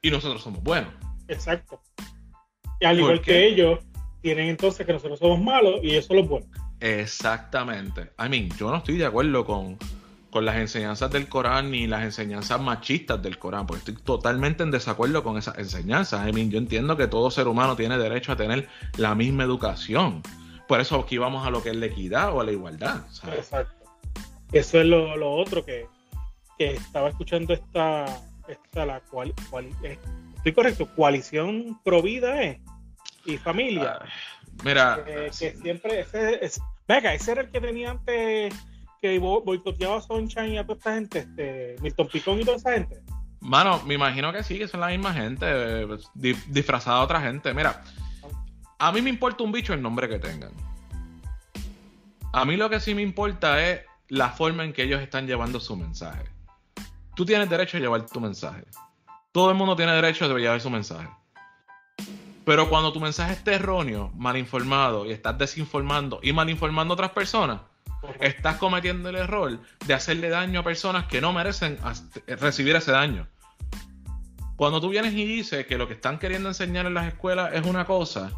[0.00, 0.92] y nosotros somos buenos.
[1.26, 1.82] Exacto.
[2.78, 3.80] Y al igual que ellos,
[4.22, 6.48] tienen entonces que nosotros somos malos y ellos son los buenos.
[6.80, 8.12] Exactamente.
[8.18, 9.78] I mean, yo no estoy de acuerdo con,
[10.30, 14.70] con las enseñanzas del Corán ni las enseñanzas machistas del Corán, porque estoy totalmente en
[14.70, 16.28] desacuerdo con esas enseñanzas.
[16.28, 20.22] I mean, yo entiendo que todo ser humano tiene derecho a tener la misma educación.
[20.66, 23.02] Por eso aquí vamos a lo que es la equidad o a la igualdad.
[23.34, 23.74] Exacto.
[24.52, 25.86] Eso es lo, otro que,
[26.58, 28.06] estaba escuchando esta,
[28.48, 29.98] está la cual, cual eh,
[30.36, 32.60] estoy correcto, coalición Provida eh,
[33.24, 33.98] y familia.
[34.00, 34.06] Ah,
[34.64, 38.54] mira, Eh, que siempre ese es, venga, ese era el que tenía antes
[39.00, 42.56] que bo- boicoteaba a Sunshine y a toda esta gente, este, Milton Picón y toda
[42.56, 43.00] esa gente.
[43.40, 47.20] mano, me imagino que sí, que son la misma gente, eh, di- disfrazada de otra
[47.20, 47.54] gente.
[47.54, 47.82] Mira,
[48.78, 50.50] a mí me importa un bicho el nombre que tengan.
[52.32, 55.60] A mí lo que sí me importa es la forma en que ellos están llevando
[55.60, 56.24] su mensaje.
[57.14, 58.64] Tú tienes derecho a llevar tu mensaje.
[59.32, 61.08] Todo el mundo tiene derecho de llevar su mensaje.
[62.48, 66.94] Pero cuando tu mensaje es erróneo, mal informado y estás desinformando y mal informando a
[66.94, 67.60] otras personas,
[68.20, 71.76] estás cometiendo el error de hacerle daño a personas que no merecen
[72.26, 73.28] recibir ese daño.
[74.56, 77.66] Cuando tú vienes y dices que lo que están queriendo enseñar en las escuelas es
[77.66, 78.32] una cosa,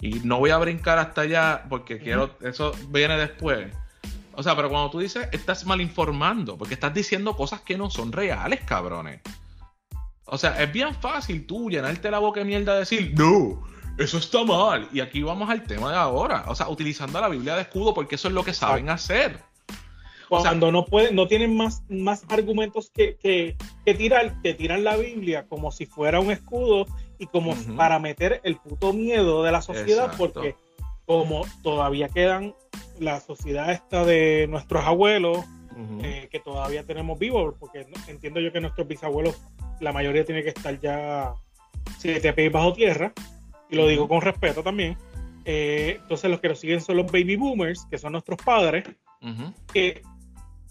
[0.00, 3.74] y no voy a brincar hasta allá porque quiero, eso viene después.
[4.34, 7.90] O sea, pero cuando tú dices, estás mal informando, porque estás diciendo cosas que no
[7.90, 9.22] son reales, cabrones.
[10.26, 13.62] O sea, es bien fácil tú llenarte la boca de mierda y decir, no,
[13.98, 14.88] eso está mal.
[14.92, 16.44] Y aquí vamos al tema de ahora.
[16.48, 19.38] O sea, utilizando la Biblia de escudo porque eso es lo que saben hacer.
[20.28, 24.54] O sea- Cuando no pueden, no tienen más, más argumentos que, que, que tirar, que
[24.54, 26.86] tiran la Biblia como si fuera un escudo
[27.18, 30.16] y como para meter el puto miedo de la sociedad, Exacto.
[30.34, 30.56] porque
[31.06, 32.54] como todavía quedan
[32.98, 35.44] la sociedad esta de nuestros abuelos,
[36.02, 39.40] eh, que todavía tenemos vivos, porque entiendo yo que nuestros bisabuelos,
[39.80, 41.34] la mayoría tiene que estar ya
[41.98, 43.12] siete pies bajo tierra,
[43.70, 44.96] y lo digo con respeto también.
[45.44, 48.84] Eh, entonces los que nos siguen son los baby boomers, que son nuestros padres,
[49.72, 50.02] que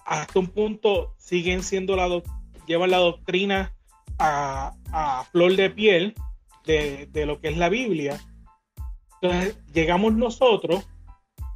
[0.06, 2.22] hasta un punto siguen siendo la
[2.68, 3.74] llevan la doctrina
[4.18, 6.15] a, a flor de piel
[6.65, 8.20] de, de lo que es la Biblia.
[9.22, 10.88] Entonces llegamos nosotros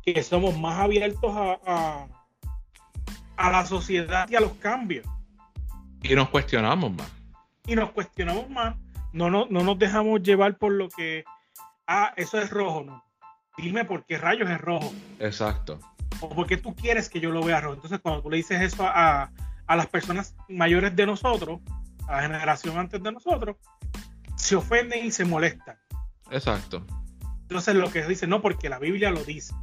[0.03, 2.07] que somos más abiertos a, a,
[3.37, 5.05] a la sociedad y a los cambios
[6.01, 7.11] Y nos cuestionamos más.
[7.69, 8.75] Y nos cuestionamos más.
[9.13, 11.23] No, no, no nos dejamos llevar por lo que,
[11.87, 13.03] ah, eso es rojo, no.
[13.57, 14.91] Dime por qué rayos es rojo.
[15.19, 15.79] Exacto.
[16.21, 17.75] o porque tú quieres que yo lo vea rojo.
[17.75, 19.31] Entonces, cuando tú le dices eso a,
[19.67, 21.59] a las personas mayores de nosotros,
[22.07, 23.57] a la generación antes de nosotros,
[24.35, 25.77] se ofenden y se molestan.
[26.31, 26.85] Exacto.
[27.41, 29.53] Entonces, lo que dicen, no, porque la Biblia lo dice.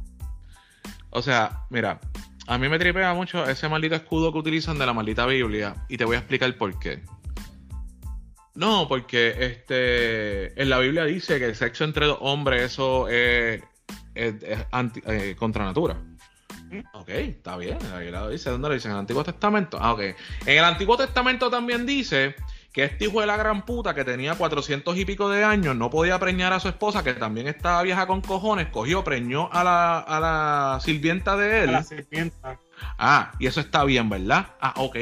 [1.09, 1.99] O sea, mira,
[2.47, 5.97] a mí me tripea mucho ese maldito escudo que utilizan de la maldita Biblia y
[5.97, 7.03] te voy a explicar por qué.
[8.57, 13.61] No, porque este en la Biblia dice que el sexo entre dos hombres eso es,
[14.15, 15.95] es- es anti- eh, contra natura.
[16.69, 16.79] ¿Mm?
[16.93, 17.77] Ok, está bien.
[17.95, 18.49] Ahí lo dice.
[18.49, 18.87] ¿Dónde lo dice?
[18.87, 19.77] En el Antiguo Testamento.
[19.79, 19.99] Ah, ok.
[20.01, 22.35] En el Antiguo Testamento también dice
[22.73, 25.89] que este hijo de la gran puta que tenía 400 y pico de años no
[25.89, 29.99] podía preñar a su esposa, que también estaba vieja con cojones, cogió, preñó a la,
[29.99, 31.71] a la sirvienta de A él.
[31.71, 32.35] la serpiente.
[32.97, 34.47] Ah, y eso está bien, ¿verdad?
[34.59, 34.97] Ah, ok.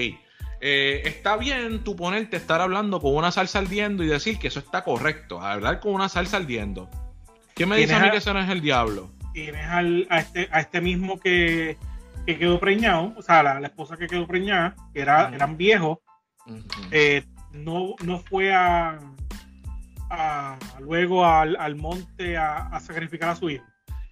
[0.67, 4.47] Eh, está bien tú ponerte a estar hablando con una salsa ardiendo y decir que
[4.47, 5.39] eso está correcto.
[5.39, 6.89] Hablar con una salsa ardiendo.
[7.53, 9.11] ¿Quién me dice a mí que eso no es el diablo?
[9.31, 11.77] Tienes al, a, este, a este mismo que,
[12.25, 15.99] que quedó preñado, o sea, la, la esposa que quedó preñada, que era, eran viejos,
[16.89, 18.97] eh, no, no fue a,
[20.09, 23.65] a- luego al, al monte a, a sacrificar a su hijo.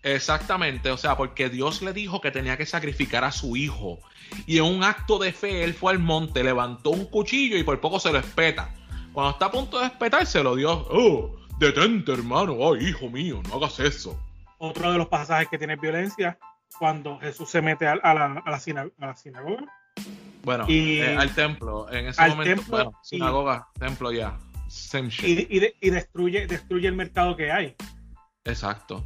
[0.03, 3.99] Exactamente, o sea, porque Dios le dijo que tenía que sacrificar a su hijo.
[4.45, 7.79] Y en un acto de fe, él fue al monte, levantó un cuchillo y por
[7.79, 8.73] poco se lo espeta.
[9.13, 13.79] Cuando está a punto de espetárselo, Dios, oh, detente, hermano, ay, hijo mío, no hagas
[13.79, 14.19] eso.
[14.57, 16.37] Otro de los pasajes que tiene violencia,
[16.77, 19.65] cuando Jesús se mete a, la, a la sina- a la sinagoga.
[20.43, 24.37] Bueno, Y- eh, al templo, en ese al momento, templo bueno, y- sinagoga, templo ya,
[24.67, 25.25] same shit.
[25.49, 27.75] y, y de- y destruye, destruye el mercado que hay.
[28.43, 29.05] Exacto,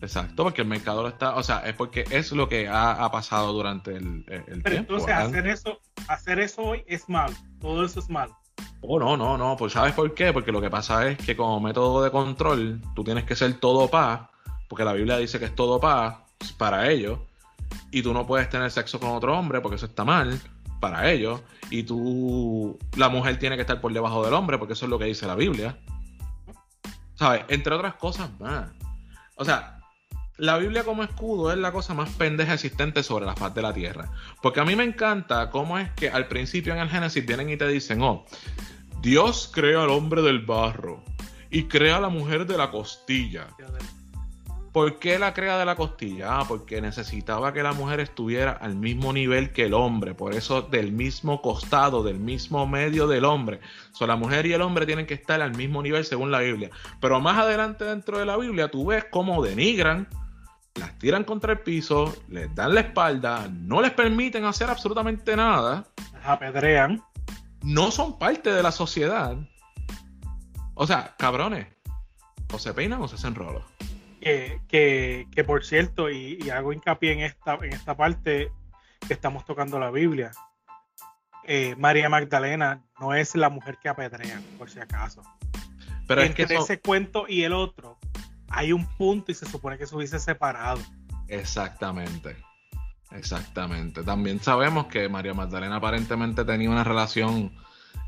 [0.00, 3.10] exacto, porque el mercado lo está, o sea, es porque es lo que ha, ha
[3.10, 4.92] pasado durante el, el- Pero tiempo.
[4.94, 7.34] entonces hacer eso, hacer eso hoy es malo.
[7.60, 8.36] Todo eso es malo.
[8.80, 10.32] Oh, no, no, no, pues ¿sabes por qué?
[10.32, 13.88] Porque lo que pasa es que como método de control, tú tienes que ser todo
[13.88, 14.28] paz,
[14.68, 16.16] porque la Biblia dice que es todo paz
[16.56, 17.18] para ellos,
[17.90, 20.40] y tú no puedes tener sexo con otro hombre porque eso está mal
[20.80, 24.86] para ellos, y tú, la mujer tiene que estar por debajo del hombre porque eso
[24.86, 25.76] es lo que dice la Biblia.
[27.14, 27.44] ¿Sabes?
[27.48, 28.70] Entre otras cosas más.
[29.34, 29.77] O sea,
[30.38, 33.74] la Biblia como escudo es la cosa más pendeja existente sobre la faz de la
[33.74, 34.08] tierra.
[34.40, 37.56] Porque a mí me encanta cómo es que al principio en el Génesis vienen y
[37.56, 38.24] te dicen, oh,
[39.02, 41.02] Dios crea al hombre del barro
[41.50, 43.48] y crea a la mujer de la costilla.
[44.72, 46.38] ¿Por qué la crea de la costilla?
[46.38, 50.62] Ah, porque necesitaba que la mujer estuviera al mismo nivel que el hombre, por eso
[50.62, 53.58] del mismo costado, del mismo medio del hombre.
[53.92, 56.40] O sea, la mujer y el hombre tienen que estar al mismo nivel según la
[56.40, 56.70] Biblia.
[57.00, 60.06] Pero más adelante dentro de la Biblia tú ves cómo denigran,
[60.78, 65.86] las tiran contra el piso, les dan la espalda, no les permiten hacer absolutamente nada.
[66.12, 67.02] Las apedrean.
[67.62, 69.36] no son parte de la sociedad.
[70.74, 71.66] O sea, cabrones,
[72.52, 73.64] o se peinan o se hacen rolos.
[74.20, 78.50] Que, que, que por cierto, y, y, hago hincapié en esta, en esta parte
[79.06, 80.30] que estamos tocando la Biblia.
[81.44, 85.22] Eh, María Magdalena no es la mujer que apedrean, por si acaso.
[86.06, 87.98] Pero Entre es que ese cuento y el otro
[88.48, 90.80] hay un punto y se supone que se hubiese separado.
[91.28, 92.36] Exactamente.
[93.10, 94.02] Exactamente.
[94.02, 97.52] También sabemos que María Magdalena aparentemente tenía una relación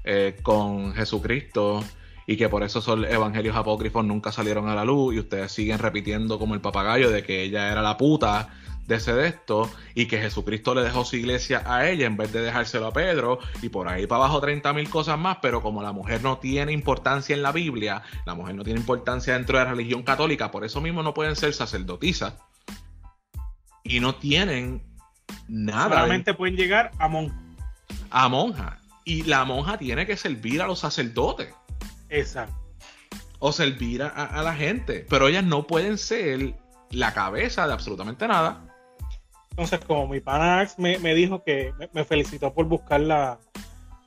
[0.04, 1.84] eh, con Jesucristo
[2.26, 5.78] y que por eso esos evangelios apócrifos nunca salieron a la luz y ustedes siguen
[5.78, 8.50] repitiendo como el papagayo de que ella era la puta
[8.86, 12.32] de ese de esto y que Jesucristo le dejó su iglesia a ella en vez
[12.32, 15.82] de dejárselo a Pedro y por ahí para abajo 30 mil cosas más, pero como
[15.82, 19.64] la mujer no tiene importancia en la Biblia, la mujer no tiene importancia dentro de
[19.64, 22.34] la religión católica, por eso mismo no pueden ser sacerdotisas
[23.84, 24.82] y no tienen
[25.48, 25.90] nada.
[25.90, 27.36] Solamente pueden llegar a monja.
[28.10, 28.78] A monja.
[29.04, 31.54] Y la monja tiene que servir a los sacerdotes.
[32.10, 32.54] Exacto.
[33.38, 35.06] O servir a, la gente.
[35.08, 36.54] Pero ellas no pueden ser
[36.90, 38.66] la cabeza de absolutamente nada.
[39.50, 43.38] Entonces, como mi pana me, me dijo que me, felicitó por buscarla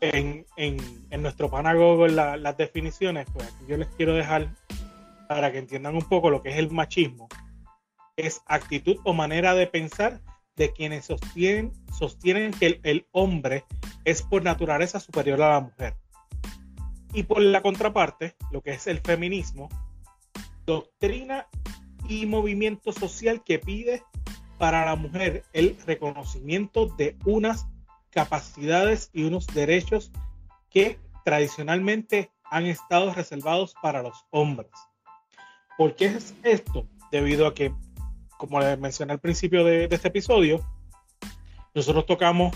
[0.01, 4.49] en, en, nuestro pana Google las definiciones, pues yo les quiero dejar
[5.27, 7.27] para que entiendan un poco lo que es el machismo.
[8.15, 10.21] Es actitud o manera de pensar
[10.55, 13.65] de quienes sostienen, sostienen que el, hombre
[14.05, 15.95] es por naturaleza superior a la mujer.
[17.13, 19.69] Y por la contraparte, lo que es el feminismo,
[20.65, 21.47] doctrina
[22.09, 24.03] y movimiento social que pide
[24.57, 27.67] para la mujer el reconocimiento de unas
[28.09, 30.11] capacidades y unos derechos
[30.69, 34.71] que tradicionalmente han estado reservados para los hombres.
[35.77, 36.87] ¿Por qué es esto?
[37.11, 37.73] Debido a que
[38.37, 40.59] como les mencioné al principio de, este episodio,
[41.73, 42.53] nosotros tocamos,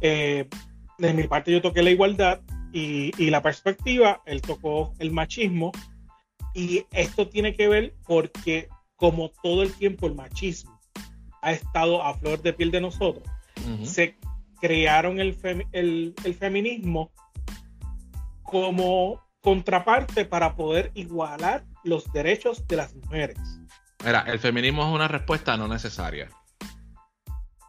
[0.00, 0.48] eh,
[0.98, 2.40] de mi parte yo toqué la igualdad
[2.72, 5.72] y, la perspectiva, él tocó el machismo
[6.54, 10.80] y esto tiene que ver porque como todo el tiempo el machismo
[11.42, 13.24] ha estado a flor de piel de nosotros,
[13.84, 14.16] se
[14.60, 15.36] crearon el,
[15.72, 17.12] el, el feminismo
[18.42, 23.38] como contraparte para poder igualar los derechos de las mujeres.
[24.04, 26.28] Mira, el feminismo es una respuesta no necesaria.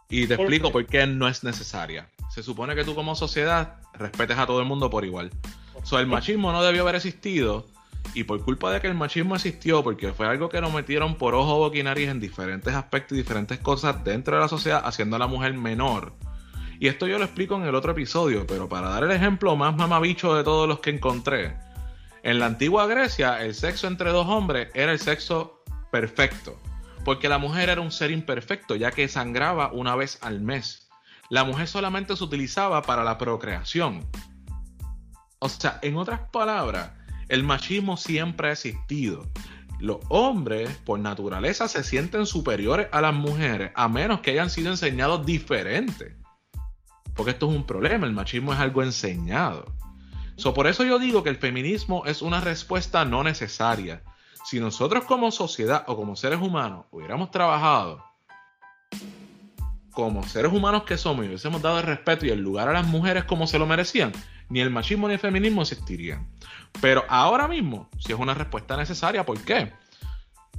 [0.09, 2.09] Y te explico por qué no es necesaria.
[2.33, 5.29] Se supone que tú como sociedad respetes a todo el mundo por igual.
[5.75, 7.67] O sea, el machismo no debió haber existido
[8.15, 11.35] y por culpa de que el machismo existió, porque fue algo que nos metieron por
[11.35, 15.27] ojo boquinariz en diferentes aspectos y diferentes cosas dentro de la sociedad, haciendo a la
[15.27, 16.13] mujer menor.
[16.79, 19.75] Y esto yo lo explico en el otro episodio, pero para dar el ejemplo más
[19.75, 21.55] mamabicho de todos los que encontré.
[22.23, 26.59] En la antigua Grecia, el sexo entre dos hombres era el sexo perfecto,
[27.05, 30.83] porque la mujer era un ser imperfecto, ya que sangraba una vez al mes.
[31.29, 34.05] La mujer solamente se utilizaba para la procreación.
[35.39, 36.91] O sea, en otras palabras,
[37.29, 39.25] el machismo siempre ha existido.
[39.79, 44.71] Los hombres, por naturaleza, se sienten superiores a las mujeres, a menos que hayan sido
[44.71, 46.15] enseñados diferentes.
[47.15, 49.65] Porque esto es un problema, el machismo es algo enseñado.
[50.35, 54.03] So, por eso yo digo que el feminismo es una respuesta no necesaria
[54.45, 58.03] si nosotros como sociedad o como seres humanos hubiéramos trabajado
[59.93, 62.85] como seres humanos que somos y hubiésemos dado el respeto y el lugar a las
[62.85, 64.11] mujeres como se lo merecían,
[64.49, 66.27] ni el machismo ni el feminismo existirían.
[66.81, 69.71] Pero ahora mismo, si es una respuesta necesaria, ¿por qué?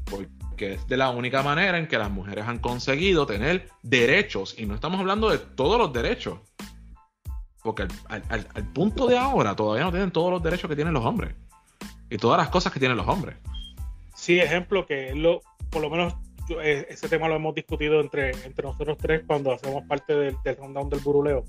[0.05, 4.66] Porque es de la única manera en que las mujeres han conseguido tener derechos, y
[4.66, 6.38] no estamos hablando de todos los derechos,
[7.62, 11.35] porque al, punto de ahora todavía no tienen todos los derechos que tienen los hombres,
[12.09, 13.37] y todas las cosas que tienen los hombres
[14.25, 16.14] sí, ejemplo, que lo, por lo menos
[16.50, 20.57] eh, ese tema lo hemos discutido entre, entre nosotros tres cuando hacemos parte del, del
[20.57, 21.44] rundown del buruleo.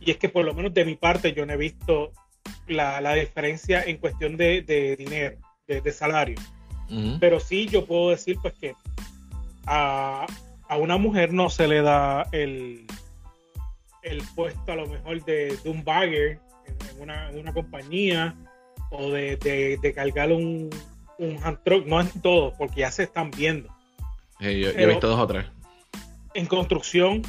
[0.00, 2.12] Y es que por lo menos de mi parte yo no he visto
[2.66, 5.36] la, la diferencia en cuestión de, de dinero,
[5.66, 6.36] de, salario.
[7.18, 8.74] Pero sí yo puedo decir pues que
[9.66, 10.26] a,
[10.68, 12.86] a, una mujer no se le da el,
[14.02, 18.36] el puesto a lo mejor de, de un bagger en, una, en una, compañía
[18.90, 19.36] o de,
[19.80, 20.70] de cargar un,
[21.18, 23.73] un hand truck, no en todo, porque ya se están viendo.
[24.52, 25.46] Yo, he visto dos o tres.
[26.34, 27.22] En construcción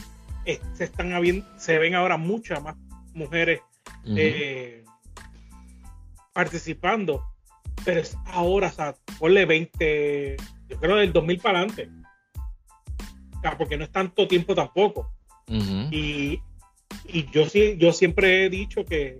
[0.74, 1.11] se están
[1.57, 2.76] se ven ahora muchas más
[3.13, 3.61] mujeres
[4.05, 4.84] eh,
[6.34, 7.24] participando,
[7.84, 10.38] pero es ahora, o sea, ponle 20,
[10.70, 11.89] yo creo del 2000 para adelante.
[13.57, 15.11] porque no es tanto tiempo tampoco.
[15.47, 16.41] y,
[17.05, 19.20] y yo sí, yo siempre he dicho que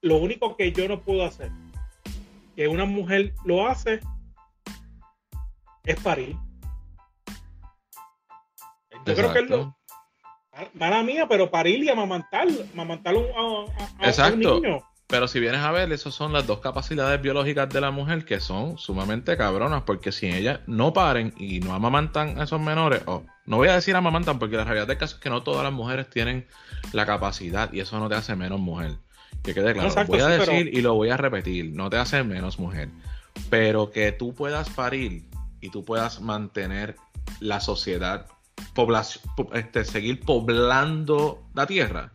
[0.00, 1.50] lo único que yo no puedo hacer
[2.58, 4.00] que una mujer lo hace
[5.84, 6.34] es parir.
[9.08, 9.76] Yo creo que es lo,
[10.74, 14.56] Mala mía, pero parir y amamantar, amamantar a, a, a Exacto.
[14.56, 14.82] un niño.
[15.06, 18.40] Pero si vienes a ver, esas son las dos capacidades biológicas de la mujer que
[18.40, 23.22] son sumamente cabronas, porque si ellas no paren y no amamantan a esos menores, o
[23.46, 25.72] no voy a decir amamantan, porque la realidad del caso es que no todas las
[25.72, 26.46] mujeres tienen
[26.92, 28.96] la capacidad y eso no te hace menos mujer.
[29.42, 31.88] Que quede claro, Exacto, voy a sí, pero- decir y lo voy a repetir, no
[31.88, 32.90] te hace menos mujer,
[33.48, 35.24] pero que tú puedas parir
[35.60, 36.96] y tú puedas mantener
[37.40, 38.26] la sociedad,
[38.74, 42.12] población, este, seguir poblando la tierra,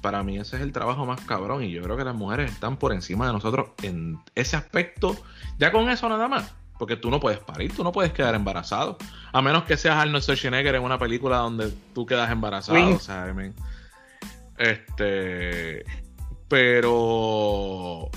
[0.00, 2.76] para mí ese es el trabajo más cabrón y yo creo que las mujeres están
[2.76, 5.16] por encima de nosotros en ese aspecto,
[5.58, 6.54] ya con eso nada más.
[6.78, 8.98] Porque tú no puedes parir, tú no puedes quedar embarazado.
[9.32, 12.98] A menos que seas Arnold Schwarzenegger en una película donde tú quedas embarazado, Wing.
[12.98, 13.34] ¿sabes?
[13.34, 13.54] men?
[14.58, 15.84] Este.
[16.48, 18.10] Pero.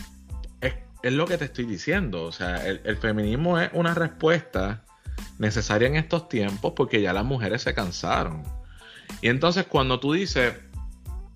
[0.59, 2.25] Es, es lo que te estoy diciendo.
[2.25, 4.84] O sea, el, el feminismo es una respuesta
[5.38, 8.43] necesaria en estos tiempos porque ya las mujeres se cansaron.
[9.22, 10.53] Y entonces, cuando tú dices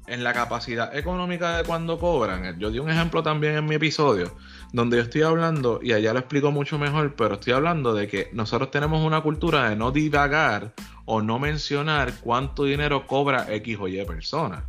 [0.07, 4.35] en la capacidad económica de cuando cobran, yo di un ejemplo también en mi episodio,
[4.73, 8.29] donde yo estoy hablando, y allá lo explico mucho mejor, pero estoy hablando de que
[8.33, 10.73] nosotros tenemos una cultura de no divagar
[11.05, 14.65] o no mencionar cuánto dinero cobra X o Y persona.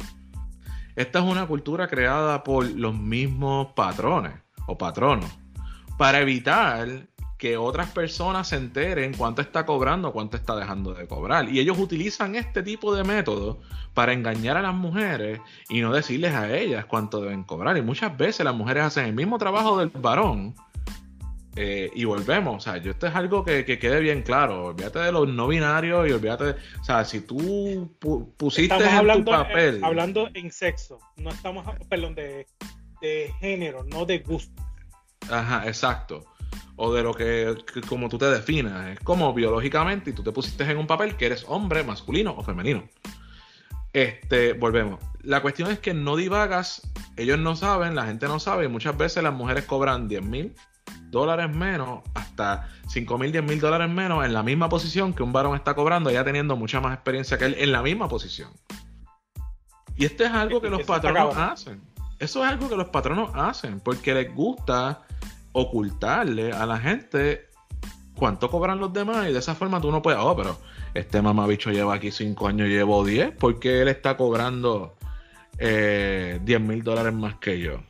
[0.97, 4.35] Esta es una cultura creada por los mismos patrones
[4.67, 5.31] o patronos
[5.99, 7.09] para evitar
[7.45, 11.47] que otras personas se enteren cuánto está cobrando, cuánto está dejando de cobrar.
[11.51, 13.61] Y ellos utilizan este tipo de método
[13.93, 17.77] para engañar a las mujeres y no decirles a ellas cuánto deben cobrar.
[17.77, 20.55] Y muchas veces las mujeres hacen el mismo trabajo del varón.
[21.57, 24.65] eh, y volvemos, o sea, yo esto es algo que, que quede bien claro.
[24.69, 28.87] Olvídate de los no binarios y olvídate, de- o sea, si tú pu- pusiste Estamos
[28.89, 29.77] en hablando, tu papel.
[29.77, 32.47] eh, hablando en sexo, no estamos, perdón, de,
[33.03, 34.63] de género, no de gusto.
[35.31, 36.25] Ajá, exacto.
[36.77, 38.89] O de lo que, que como tú te definas.
[38.89, 42.43] Es como biológicamente y tú te pusiste en un papel que eres hombre, masculino o
[42.43, 42.85] femenino.
[43.93, 44.99] Este, volvemos.
[45.23, 46.83] La cuestión es que no divagas,
[47.17, 50.55] ellos no saben, la gente no sabe, y muchas veces las mujeres cobran 10 mil
[51.11, 55.33] dólares menos, hasta 5 mil, 10 mil dólares menos en la misma posición que un
[55.33, 58.51] varón está cobrando, ya teniendo mucha más experiencia que él en la misma posición.
[59.97, 61.81] Y esto es algo que los patronos hacen.
[62.19, 65.03] Eso es algo que los patronos hacen, porque les gusta
[65.55, 67.49] ocultarle a la gente
[68.17, 70.59] cuánto cobran los demás y de esa forma tú no puedes, oh, pero
[70.93, 74.97] este mamabicho lleva aquí 5 años, llevo 10, porque él está cobrando
[75.59, 77.81] eh, 10 mil dólares más que yo.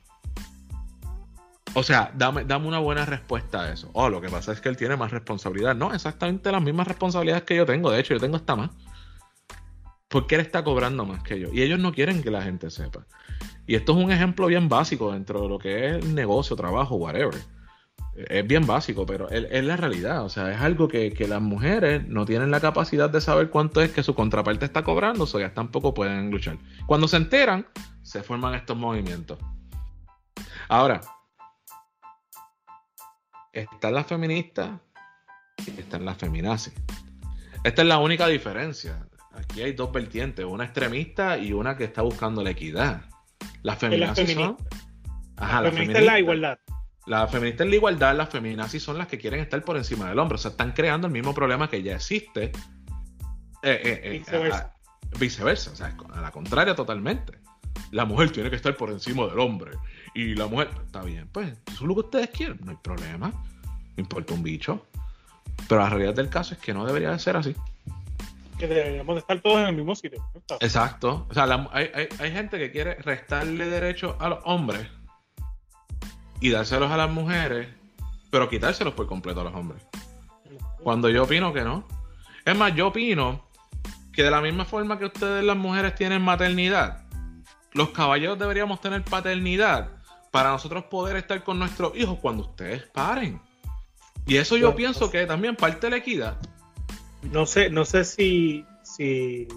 [1.75, 3.91] O sea, dame, dame una buena respuesta a eso.
[3.95, 5.75] Oh, lo que pasa es que él tiene más responsabilidad.
[5.75, 7.91] No, exactamente las mismas responsabilidades que yo tengo.
[7.91, 8.71] De hecho, yo tengo esta más.
[10.07, 11.49] Porque él está cobrando más que yo.
[11.53, 13.07] Y ellos no quieren que la gente sepa.
[13.67, 17.41] Y esto es un ejemplo bien básico dentro de lo que es negocio, trabajo, whatever.
[18.17, 20.25] Es bien básico, pero es, es la realidad.
[20.25, 23.81] O sea, es algo que, que las mujeres no tienen la capacidad de saber cuánto
[23.81, 26.59] es que su contraparte está cobrando, o sea, tampoco pueden luchar.
[26.87, 27.67] Cuando se enteran,
[28.03, 29.39] se forman estos movimientos.
[30.69, 31.01] Ahora,
[33.53, 34.71] están las feministas
[35.67, 36.75] y están las feminazis.
[37.65, 39.07] Esta es la única diferencia.
[39.33, 43.03] Aquí hay dos vertientes, una extremista y una que está buscando la equidad.
[43.63, 44.57] Las feminazis son...
[44.57, 44.81] feministas.
[45.37, 46.59] Ajá, La las feminista es la igualdad.
[47.07, 50.19] La feminista es la igualdad, las feminazis son las que quieren estar por encima del
[50.19, 50.37] hombre.
[50.37, 52.45] O sea, están creando el mismo problema que ya existe.
[53.63, 54.59] Eh, eh, eh, Viceversa.
[54.59, 57.35] a- a- viceversa, o sea, a la contraria totalmente.
[57.91, 59.73] La mujer tiene que estar por encima del hombre.
[60.15, 63.29] Y la mujer, está bien, pues, eso es lo que ustedes quieren, no hay problema.
[63.31, 64.87] No importa un bicho.
[65.69, 67.55] Pero la realidad del caso es que no debería de ser así.
[68.59, 70.25] Que deberíamos de estar todos en el mismo sitio.
[70.35, 70.57] ¿no?
[70.61, 71.27] Exacto.
[71.31, 74.87] O sea, la- hay, hay- hay gente que quiere restarle derechos a los hombres
[76.41, 77.69] y dárselos a las mujeres,
[78.31, 79.83] pero quitárselos por completo a los hombres.
[80.83, 81.87] Cuando yo opino que no.
[82.45, 83.43] Es más, yo opino
[84.13, 87.05] que de la misma forma que ustedes las mujeres tienen maternidad,
[87.73, 89.91] los caballeros deberíamos tener paternidad
[90.31, 93.41] para nosotros poder estar con nuestros hijos cuando ustedes paren.
[94.27, 96.37] Y eso yo Bueno, pienso que también parte de la equidad.
[97.23, 99.49] No sé, no sé si, si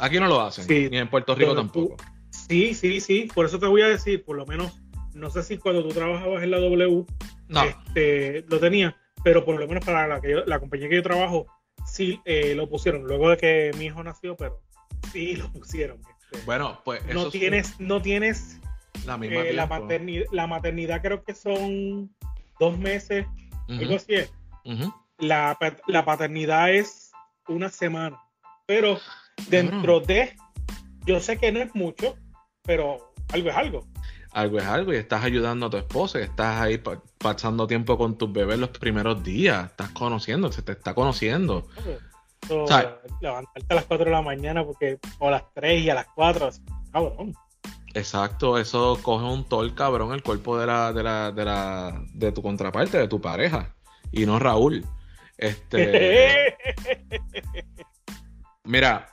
[0.00, 1.96] Aquí no lo hacen, Sí, ni en Puerto Rico tú- tampoco.
[2.30, 3.28] Sí, sí, sí.
[3.32, 4.72] Por eso te voy a decir, por lo menos,
[5.14, 7.04] no sé si cuando tú trabajabas en la W
[7.48, 7.62] No.
[7.64, 11.02] este, lo tenía, pero por lo menos para la, que yo- la compañía que yo
[11.02, 11.46] trabajo,
[11.86, 13.02] sí eh, lo pusieron.
[13.04, 14.60] Luego de que mi hijo nació, pero
[15.12, 15.98] sí lo pusieron.
[16.00, 16.44] este.
[16.46, 18.58] Bueno, pues eso no es tienes, no tienes
[19.04, 22.14] la misma eh, la, maternidad, la maternidad creo que son
[22.58, 23.26] dos meses,
[23.68, 24.32] algo Ujú, así es.
[25.18, 25.56] La,
[25.86, 27.10] la paternidad es
[27.48, 28.18] una semana,
[28.66, 28.98] pero
[29.48, 30.34] dentro de,
[31.04, 32.16] yo sé que no es mucho,
[32.62, 33.86] pero algo es algo.
[34.32, 37.98] Algo es algo y estás ayudando a tu esposa, y estás ahí pa- pasando tiempo
[37.98, 41.68] con tus bebés los primeros días, estás conociendo, se te está conociendo.
[42.66, 42.88] ¿Sabes?
[43.20, 46.06] levantarte a las 4 de la mañana porque, o a las 3 y a las
[46.14, 47.34] 4, así, cabrón.
[47.94, 52.32] Exacto, eso coge un tol cabrón el cuerpo de la, de la, de la, de
[52.32, 53.74] tu contraparte, de tu pareja.
[54.10, 54.84] Y no Raúl.
[55.36, 56.56] Este.
[58.64, 59.08] Mira,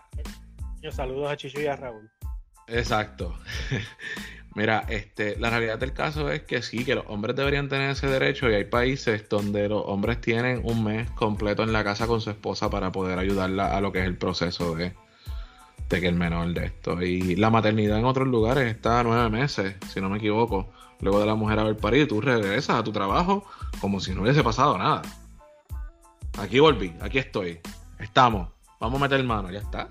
[0.81, 2.09] Yo saludos a Chicho y a Raúl.
[2.67, 3.37] exacto.
[4.55, 8.07] Mira, este, la realidad del caso es que sí, que los hombres deberían tener ese
[8.07, 12.19] derecho y hay países donde los hombres tienen un mes completo en la casa con
[12.19, 14.93] su esposa para poder ayudarla a lo que es el proceso de,
[15.87, 17.01] de que el menor de esto.
[17.01, 20.69] Y la maternidad en otros lugares está a nueve meses, si no me equivoco.
[20.99, 23.45] Luego de la mujer haber parido, tú regresas a tu trabajo
[23.79, 25.03] como si no hubiese pasado nada.
[26.39, 27.59] Aquí volví, aquí estoy.
[27.99, 28.49] Estamos.
[28.79, 29.89] Vamos a meter mano, ya está.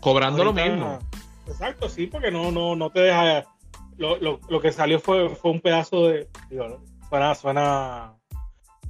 [0.00, 0.98] Cobrando lo mismo.
[1.46, 3.44] Exacto, sí, porque no, no, no te deja.
[3.98, 6.28] Lo, lo, lo que salió fue, fue un pedazo de.
[6.50, 8.12] Digo, suena, suena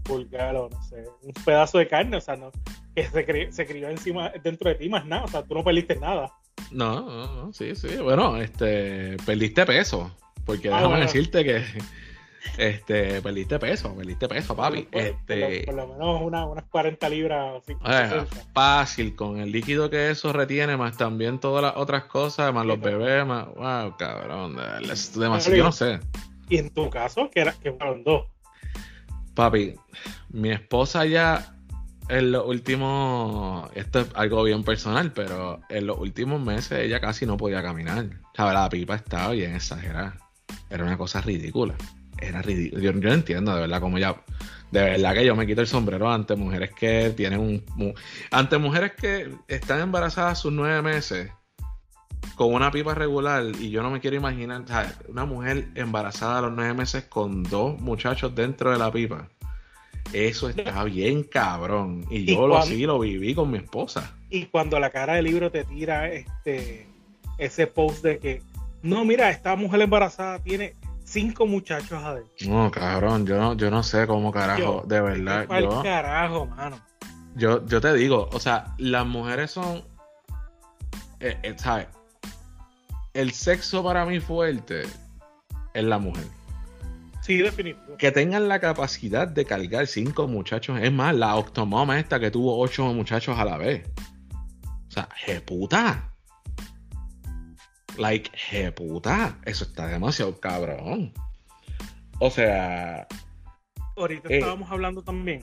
[0.04, 1.04] vulgar o no sé.
[1.22, 2.50] Un pedazo de carne, o sea, no,
[2.94, 5.24] que se, cri- se crió encima, dentro de ti más nada.
[5.24, 6.32] O sea, tú no perdiste nada.
[6.70, 7.96] No, no, no, sí, sí.
[7.96, 10.10] Bueno, este, perdiste peso.
[10.44, 11.04] Porque Ah, déjame bueno.
[11.06, 11.64] decirte que,
[12.58, 14.82] este, perdiste peso, perdiste peso, papi.
[14.82, 17.62] Por, Este, por lo, por lo menos una- unas 40 libras.
[17.62, 18.26] así, 60.
[18.52, 22.80] fácil, con el líquido que eso retiene, más también todas las otras cosas, más los
[22.80, 26.00] bebés, más, wow, cabrón, es demasiado, yo no sé.
[26.48, 28.26] Y en tu caso, que, era, que fueron dos.
[29.34, 29.74] Papi,
[30.30, 31.52] mi esposa ya
[32.08, 37.26] en los últimos, esto es algo bien personal, pero en los últimos meses ella casi
[37.26, 38.06] no podía caminar.
[38.38, 40.16] La pipa estaba bien exagerada.
[40.70, 41.74] Era una cosa ridícula.
[42.18, 42.82] Era ridículo.
[42.82, 44.16] Yo, yo no entiendo de verdad cómo ya.
[44.70, 47.94] De verdad que yo me quito el sombrero ante mujeres que tienen un.
[48.30, 51.30] ante mujeres que están embarazadas sus nueve meses
[52.34, 54.94] con una pipa regular y yo no me quiero imaginar, ¿sabes?
[55.08, 59.28] Una mujer embarazada a los nueve meses con dos muchachos dentro de la pipa.
[60.12, 62.04] Eso está bien cabrón.
[62.10, 64.14] Y ¿Y yo lo, sí lo viví con mi esposa.
[64.30, 66.86] Y cuando la cara del libro te tira este
[67.38, 68.42] ese post de que,
[68.82, 70.74] no, mira, esta mujer embarazada tiene
[71.16, 72.46] cinco muchachos adentro.
[72.46, 75.46] No, cabrón, yo no, yo no sé cómo carajo, Yo, de verdad.
[75.46, 76.78] ¿Cuál Yo, carajo, mano?
[77.34, 79.82] yo, yo te digo, o sea, las mujeres son.
[81.20, 81.86] eh, eh, ¿Sabes?
[83.14, 84.82] El sexo para mí fuerte
[85.72, 86.26] es la mujer.
[87.22, 87.96] Sí, definitivo.
[87.96, 90.78] Que tengan la capacidad de cargar cinco muchachos.
[90.82, 93.88] Es más, la octomama esta que tuvo ocho muchachos a la vez.
[94.88, 95.08] O sea,
[95.46, 96.12] puta.
[97.98, 99.38] Like, puta.
[99.44, 101.12] Eso está demasiado cabrón.
[102.20, 103.06] O sea,
[103.96, 104.38] Ahorita Eh.
[104.38, 105.42] estábamos hablando también.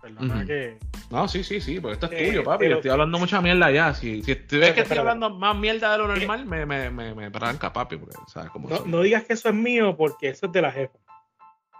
[0.00, 0.78] Perdona que.
[1.10, 2.58] No, sí, sí, sí, porque esto es Eh, tuyo, papi.
[2.58, 3.94] pero- Yo estoy hablando mucha mierda ya.
[3.94, 7.72] Si, ves que estoy hablando más mierda de lo normal, me, me, me, me arranca,
[7.72, 10.62] papi, porque sabes cómo No, no digas que eso es mío porque eso es de
[10.62, 10.98] la jefa.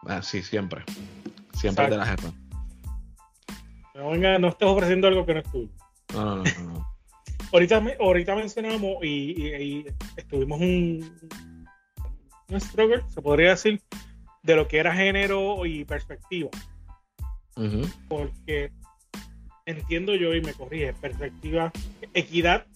[0.07, 0.83] Ah, sí, siempre.
[1.55, 2.29] Siempre es de la jefa.
[3.95, 5.69] No, venga, no estés ofreciendo algo que no es tuyo.
[6.15, 6.87] No, no, no, no.
[7.53, 9.87] Ahorita, ahorita mencionamos y, y- y
[10.17, 11.11] estuvimos un,
[12.51, 13.81] un struggle, se podría decir,
[14.43, 16.51] de lo que era género y perspectiva.
[18.09, 18.71] Porque
[19.67, 21.73] entiendo yo y me corrige, perspectiva,
[22.15, 22.67] equidad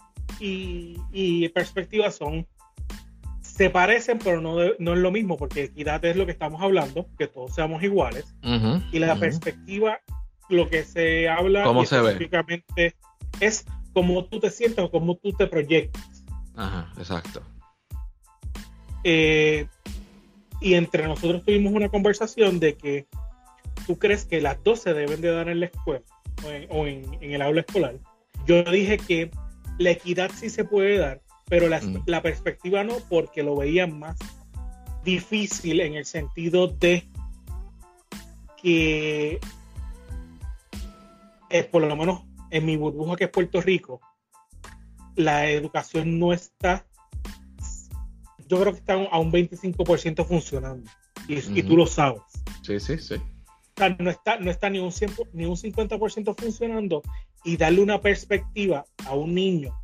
[0.41, 2.47] y, y perspectiva son,
[3.43, 6.61] se parecen, pero no, de- no es lo mismo, porque equidad es lo que estamos
[6.63, 8.35] hablando, que todos seamos iguales,
[8.91, 10.01] y la perspectiva,
[10.49, 12.09] lo que se habla ¿Cómo y se ve?
[12.13, 12.95] específicamente
[13.41, 16.25] es cómo tú te sientes o cómo tú te proyectas.
[16.57, 17.43] Ajá, exacto.
[19.05, 19.67] Eh,
[20.61, 23.07] y entre nosotros tuvimos una conversación de que
[23.87, 26.05] tú crees que las dos se deben de dar en la escuela
[26.45, 27.97] o en, o en- en el aula escolar.
[28.47, 29.31] Yo dije que
[29.79, 32.03] la equidad sí se puede dar, pero la, Mm.
[32.07, 34.17] la perspectiva no, porque lo veían más
[35.05, 37.09] difícil en el sentido de
[38.63, 39.41] que,
[41.51, 42.23] eh, por lo menos
[42.53, 44.01] en mi burbuja que es Puerto Rico,
[45.17, 46.87] la educación no está
[48.53, 50.91] yo creo que está a un 25% funcionando.
[51.27, 52.21] Y, y tú lo sabes.
[52.63, 53.15] Sí, sí, sí.
[53.15, 57.03] O sea, no está, no está ni, un 100 ni un 50% funcionando
[57.45, 59.75] y darle una perspectiva a un niño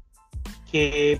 [0.71, 1.19] que,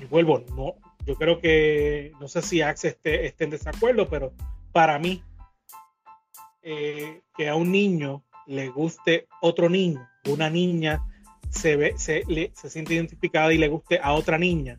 [0.00, 0.74] y vuelvo, no,
[1.06, 4.32] yo creo que, no sé si Axe esté, esté en desacuerdo, pero
[4.72, 5.22] para mí,
[6.62, 11.02] eh, que a un niño le guste otro niño, una niña
[11.50, 14.78] se, ve, se, le- se siente identificada y le guste a otra niña,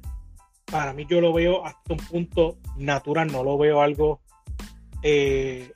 [0.65, 4.21] para mí yo lo veo hasta un punto natural, no lo veo algo
[5.03, 5.71] eh,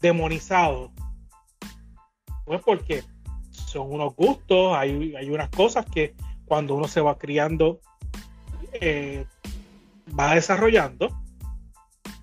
[0.00, 0.92] demonizado.
[2.44, 3.04] Pues porque
[3.50, 6.14] son unos gustos, hay, hay unas cosas que
[6.46, 7.80] cuando uno se va criando
[8.80, 9.26] eh,
[10.18, 11.08] va desarrollando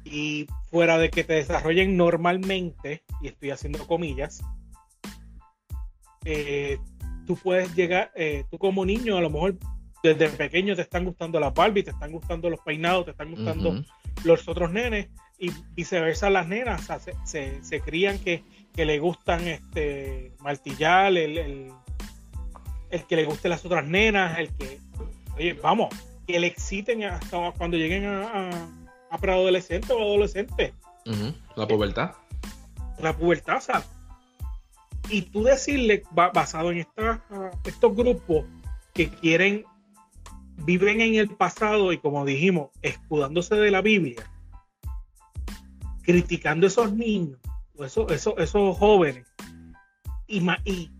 [0.05, 4.41] y fuera de que te desarrollen normalmente, y estoy haciendo comillas,
[6.25, 6.77] eh,
[7.25, 9.55] tú puedes llegar, eh, tú como niño, a lo mejor
[10.03, 13.83] desde pequeño te están gustando las Barbie, te están gustando los peinados, te están gustando
[14.25, 15.07] los otros nenes
[15.39, 18.43] y viceversa las nenas, o sea, se, se- se crían que,
[18.73, 21.71] que le gustan este martillar, el, el,
[22.89, 24.79] el que le guste las otras nenas, el que,
[25.37, 25.89] oye, vamos,
[26.27, 28.49] que le exciten hasta cuando lleguen a, a,
[29.09, 30.73] a preadolescente o adolescente.
[31.55, 32.11] La pubertad.
[32.99, 33.83] la pubertad, o sea,
[35.09, 37.23] y tú decirle, ba- basado en esta-
[37.65, 38.45] estos grupos
[38.93, 39.65] que quieren,
[40.65, 44.23] viven en el pasado y como dijimos, escudándose de la Biblia,
[46.03, 47.39] criticando a esos niños,
[47.77, 49.25] o esos, esos, esos jóvenes,
[50.27, 50.91] y, y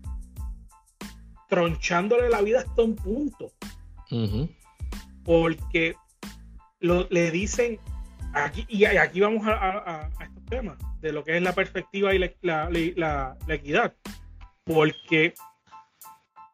[1.48, 3.52] tronchándole la vida hasta un punto,
[5.24, 5.94] porque
[6.80, 7.78] lo, le dicen,
[8.32, 10.10] aquí, y aquí vamos a, a-
[10.46, 13.94] temas, de lo que es la perspectiva y la, la- la- la equidad,
[14.64, 15.34] porque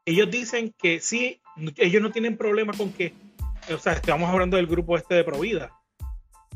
[0.05, 1.41] ellos dicen que sí,
[1.77, 3.15] ellos no tienen problema con que,
[3.73, 5.71] o sea, estamos hablando del grupo este de Provida,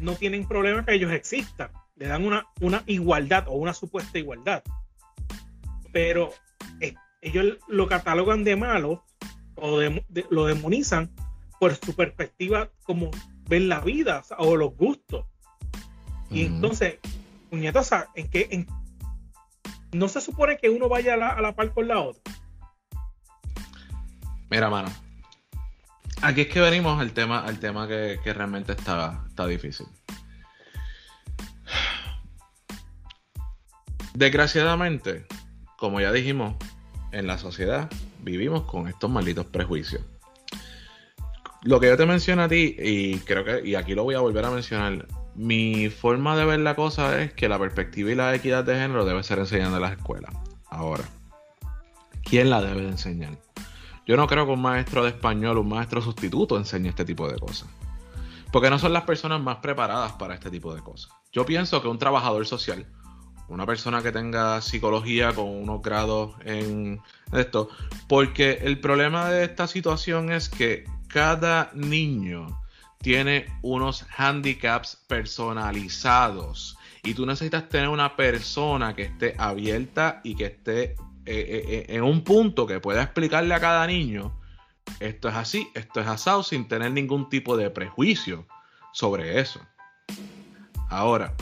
[0.01, 4.63] no tienen problema que ellos existan, le dan una, una igualdad o una supuesta igualdad,
[5.93, 6.33] pero
[6.81, 9.05] eh, ellos lo catalogan de malo
[9.57, 11.11] o de- de- lo demonizan
[11.61, 13.11] por su perspectiva como
[13.49, 15.27] ven la vida o los gustos.
[16.31, 16.99] Y entonces,
[17.55, 18.67] puñeta, o sea, ¿en qué, en-
[19.93, 22.21] no se supone que uno vaya a la, a la par con la otra.
[24.51, 24.89] Mira, mano.
[26.21, 29.87] Aquí es que venimos al tema, al tema que, que realmente está, está difícil.
[34.15, 35.27] Desgraciadamente,
[35.77, 36.57] como ya dijimos,
[37.13, 37.89] en la sociedad
[38.21, 40.03] vivimos con estos malditos prejuicios.
[41.63, 44.21] Lo que yo te menciono a ti, y creo que, y aquí lo voy a
[44.21, 48.35] volver a mencionar, mi forma de ver la cosa es que la perspectiva y la
[48.35, 50.33] equidad de género debe ser enseñada en las escuelas.
[50.69, 51.05] Ahora,
[52.23, 53.39] ¿quién la debe de enseñar?
[54.07, 57.39] Yo no creo que un maestro de español, un maestro sustituto enseñe este tipo de
[57.39, 57.69] cosas.
[58.53, 61.11] Porque no son las personas más preparadas para este tipo de cosas.
[61.33, 62.87] Yo pienso que un trabajador social,
[63.49, 67.01] una persona que tenga psicología con unos grados en
[67.33, 67.69] esto,
[68.09, 72.47] porque el problema de esta situación es que cada niño
[73.05, 80.47] tiene unos handicaps personalizados y tú necesitas tener una persona que esté abierta y que
[80.47, 80.97] esté eh,
[81.27, 84.41] eh, eh, en un punto que pueda explicarle a cada niño
[85.01, 88.47] esto es así, esto es asado sin tener ningún tipo de prejuicio
[88.95, 89.61] sobre eso.
[90.89, 91.35] Ahora,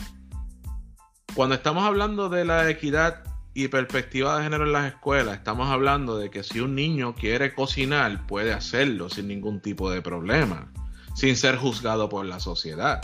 [1.33, 6.17] cuando estamos hablando de la equidad y perspectiva de género en las escuelas, estamos hablando
[6.17, 10.67] de que si un niño quiere cocinar, puede hacerlo sin ningún tipo de problema,
[11.13, 13.01] sin ser juzgado por la sociedad.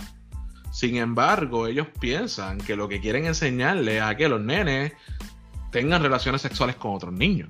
[0.72, 4.94] Sin embargo, ellos piensan que lo que quieren enseñarle es a que los nenes
[5.72, 7.50] tengan relaciones sexuales con otros niños.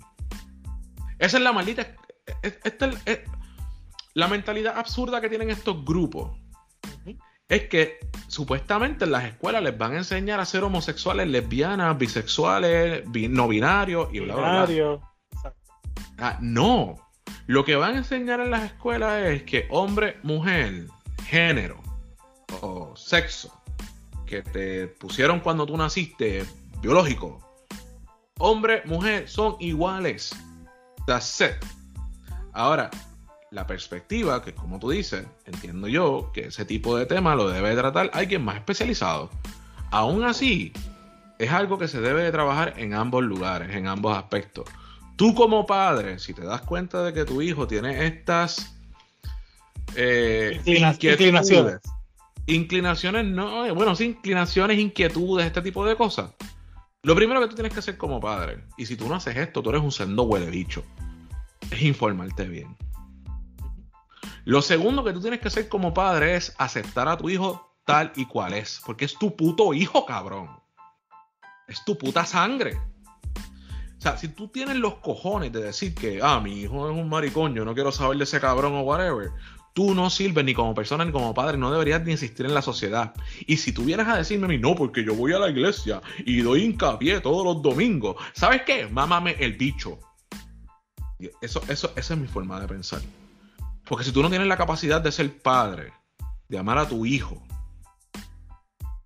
[1.18, 1.86] Esa es la maldita.
[2.44, 3.20] es- esta es- es-
[4.14, 6.38] la mentalidad absurda que tienen estos grupos
[7.48, 7.98] es que
[8.28, 13.48] supuestamente en las escuelas les van a enseñar a ser homosexuales, lesbianas, bisexuales, bi- no
[13.48, 14.66] binarios y bla, bla, bla.
[14.68, 15.02] Binario.
[16.20, 16.96] Ah, no.
[17.48, 20.88] Lo que van a enseñar en las escuelas es que hombre, mujer,
[21.26, 21.82] género
[22.62, 23.62] o sexo
[24.26, 26.46] que te pusieron cuando tú naciste,
[26.82, 27.40] biológico,
[28.38, 30.36] hombre, mujer, son iguales.
[31.08, 31.66] That's it.
[32.54, 32.92] Ahora,
[33.52, 37.76] la perspectiva, que como tú dices, entiendo yo que ese tipo de tema lo debe
[37.76, 39.30] tratar alguien más especializado.
[39.92, 40.72] Aún así,
[41.40, 44.66] es algo que se debe de trabajar en ambos lugares, en ambos aspectos.
[45.20, 48.74] Tú como padre, si te das cuenta de que tu hijo tiene estas
[49.98, 51.82] eh, Inclina- inclinaciones.
[52.46, 56.32] inclinaciones, no, eh, bueno, sí, inclinaciones, inquietudes, este tipo de cosas.
[57.04, 59.62] Lo primero que tú tienes que hacer como padre, y si tú no haces esto,
[59.62, 60.86] tú eres un sendo huele bicho,
[61.70, 62.78] es informarte bien.
[64.46, 68.14] Lo segundo que tú tienes que hacer como padre es aceptar a tu hijo tal
[68.16, 70.50] y cual es, porque es tu puto hijo, cabrón.
[71.68, 72.80] Es tu puta sangre.
[74.00, 77.10] O sea, si tú tienes los cojones de decir que, ah, mi hijo es un
[77.10, 79.32] maricón, yo no quiero saber de ese cabrón o whatever,
[79.74, 82.62] tú no sirves ni como persona ni como padre, no deberías ni existir en la
[82.62, 83.14] sociedad.
[83.46, 86.02] Y si tú vienes a decirme a mí, no, porque yo voy a la iglesia
[86.26, 88.88] y doy hincapié todos los domingos, ¿sabes qué?
[88.88, 90.00] Mámame el bicho.
[91.42, 93.02] Eso, eso, esa es mi forma de pensar.
[93.84, 95.92] Porque si tú no tienes la capacidad de ser padre,
[96.48, 97.44] de amar a tu hijo,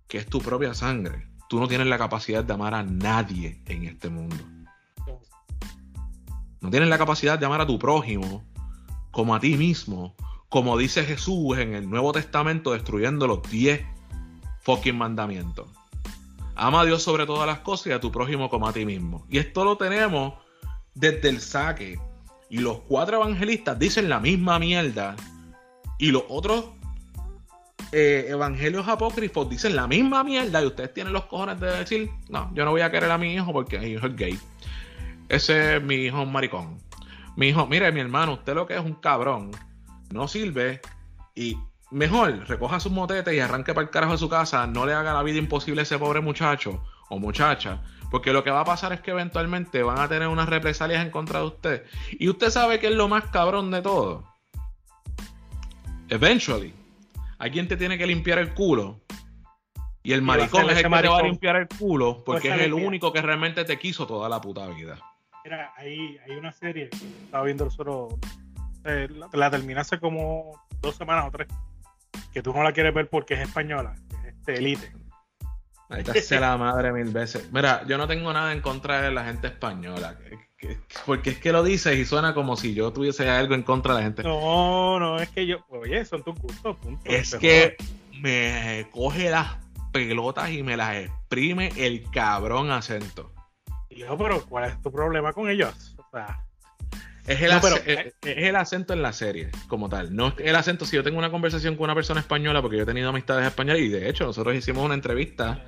[0.06, 3.86] que es tu propia sangre, tú no tienes la capacidad de amar a nadie en
[3.86, 4.53] este mundo.
[6.64, 8.42] No tienes la capacidad de amar a tu prójimo
[9.10, 10.14] como a ti mismo,
[10.48, 13.84] como dice Jesús en el Nuevo Testamento destruyendo los 10
[14.62, 15.68] fucking mandamientos.
[16.56, 19.26] Ama a Dios sobre todas las cosas y a tu prójimo como a ti mismo.
[19.28, 20.32] Y esto lo tenemos
[20.94, 22.00] desde el saque.
[22.48, 25.16] Y los cuatro evangelistas dicen la misma mierda.
[25.98, 26.70] Y los otros
[27.92, 30.62] eh, evangelios apócrifos dicen la misma mierda.
[30.62, 33.34] Y ustedes tienen los cojones de decir, no, yo no voy a querer a mi
[33.34, 34.40] hijo porque mi hijo es gay.
[35.34, 36.78] Ese es mi hijo un maricón.
[37.34, 39.50] Mi hijo, mire, mi hermano, usted lo que es un cabrón.
[40.12, 40.80] No sirve.
[41.34, 41.56] Y
[41.90, 44.64] mejor, recoja sus motetes y arranque para el carajo de su casa.
[44.68, 47.82] No le haga la vida imposible a ese pobre muchacho o muchacha.
[48.12, 51.10] Porque lo que va a pasar es que eventualmente van a tener unas represalias en
[51.10, 51.84] contra de usted.
[52.12, 54.22] Y usted sabe que es lo más cabrón de todo.
[56.10, 56.72] Eventually,
[57.38, 59.00] alguien te tiene que limpiar el culo.
[60.04, 62.72] Y el maricón es el que te va a limpiar el culo porque es el
[62.72, 64.96] único que realmente te quiso toda la puta vida.
[65.44, 68.18] Mira, hay, hay una serie que estaba viendo solo.
[68.84, 71.48] Eh, la, la terminé hace como dos semanas o tres.
[72.32, 73.94] Que tú no la quieres ver porque es española.
[74.10, 74.92] Que es este Elite.
[75.90, 77.52] Ahí te la madre mil veces.
[77.52, 80.18] Mira, yo no tengo nada en contra de la gente española.
[81.04, 84.00] porque es que lo dices y suena como si yo tuviese algo en contra de
[84.00, 84.22] la gente.
[84.22, 85.58] No, no, es que yo.
[85.68, 87.02] Oye, son tus gustos, punto.
[87.04, 87.76] Es que
[88.20, 89.58] me coge las
[89.92, 93.33] pelotas y me las exprime el cabrón acento.
[93.94, 95.96] Yo, pero ¿cuál es tu problema con ellos?
[95.98, 96.44] O sea.
[97.26, 97.52] Es el,
[97.86, 100.14] eh, es, el, acento en la serie, como tal.
[100.14, 102.82] No es el acento, si yo tengo una conversación con una persona española, porque yo
[102.82, 105.64] he tenido amistades españolas, y de hecho, nosotros hicimos una entrevista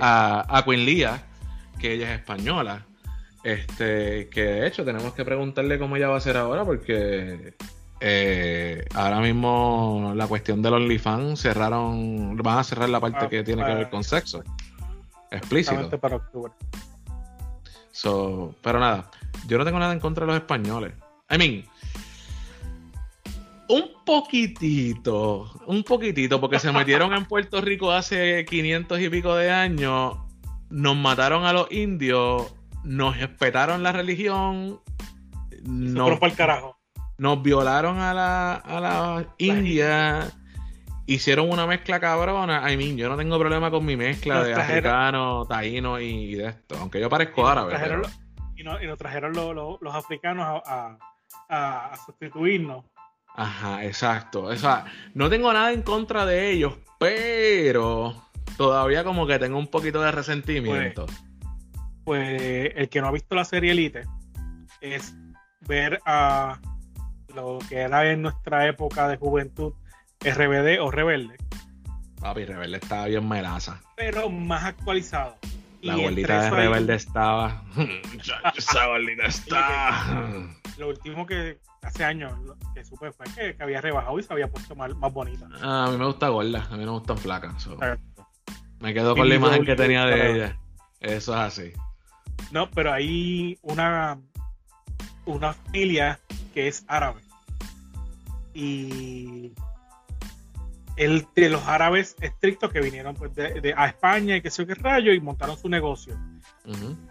[0.00, 1.22] a, a Queen Lía,
[1.78, 2.86] que ella es española.
[3.44, 7.54] Este, que de hecho tenemos que preguntarle cómo ella va a ser ahora, porque
[8.00, 13.44] eh, ahora mismo la cuestión del OnlyFans cerraron, van a cerrar la parte ah, que
[13.44, 14.42] tiene que ver con sexo.
[15.30, 16.00] Explícito.
[16.00, 16.52] Para octubre.
[17.96, 19.10] So, pero nada,
[19.48, 20.92] yo no tengo nada en contra de los españoles.
[21.30, 21.64] I mean,
[23.70, 29.50] un poquitito, un poquitito, porque se metieron en Puerto Rico hace 500 y pico de
[29.50, 30.18] años,
[30.68, 34.78] nos mataron a los indios, nos respetaron la religión,
[35.64, 36.20] nos,
[37.42, 40.30] violaron a la, a la India
[41.06, 42.70] hicieron una mezcla cabrona.
[42.70, 46.76] I mean, yo no tengo problema con mi mezcla de africano, taíno y, de esto,
[46.78, 47.74] aunque yo parezco árabe.
[48.56, 50.98] y, nos trajeron los africanos a,
[51.48, 52.84] a, sustituirnos.
[53.34, 54.44] Ajá, exacto.
[54.44, 58.14] O sea, no tengo nada en contra de ellos, pero
[58.56, 61.06] todavía como que tengo un poquito de resentimiento.
[61.06, 61.20] Pues,
[62.04, 64.04] pues el que no ha visto la serie Elite
[64.80, 65.14] es
[65.60, 66.58] ver a
[67.34, 69.74] lo que era en nuestra época de juventud
[70.20, 71.36] RBD o Rebelde.
[72.20, 73.80] Papi, Rebelde estaba bien melaza.
[73.96, 75.36] Pero más actualizado.
[75.82, 77.62] La bolita de Rebelde estaba.
[78.56, 80.48] Esa bolita está.
[80.78, 82.32] Lo último que hace años
[82.74, 85.48] que supe fue que, había rebajado y se había puesto más, más bonita.
[85.62, 87.68] Ah, a mí me gusta gorda, a mí no me gustan flacas.
[88.80, 90.58] Me quedo con la imagen que tenía de ella.
[91.00, 91.72] Eso es así.
[92.50, 94.18] No, pero hay una,
[95.24, 96.18] una familia
[96.52, 97.20] que es árabe.
[98.54, 99.52] Y
[100.96, 104.66] el, de los árabes estrictos que vinieron pues, de, a España y que sé yo
[104.66, 106.18] qué rayo y montaron su negocio.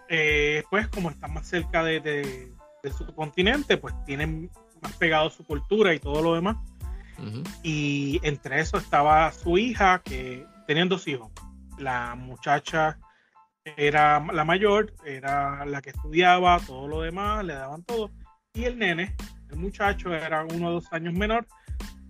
[0.10, 2.52] Eh, pues como están más cerca de,
[2.98, 6.58] su continente, pues tienen más pegado su cultura y todo lo demás.
[7.64, 11.32] Y entre eso estaba su hija, que tenían dos hijos.
[11.78, 13.00] La muchacha
[13.64, 18.12] era la mayor, era la que estudiaba, todo lo demás, le daban todo.
[18.54, 19.16] Y el nene,
[19.50, 21.48] el muchacho, era uno o dos años menor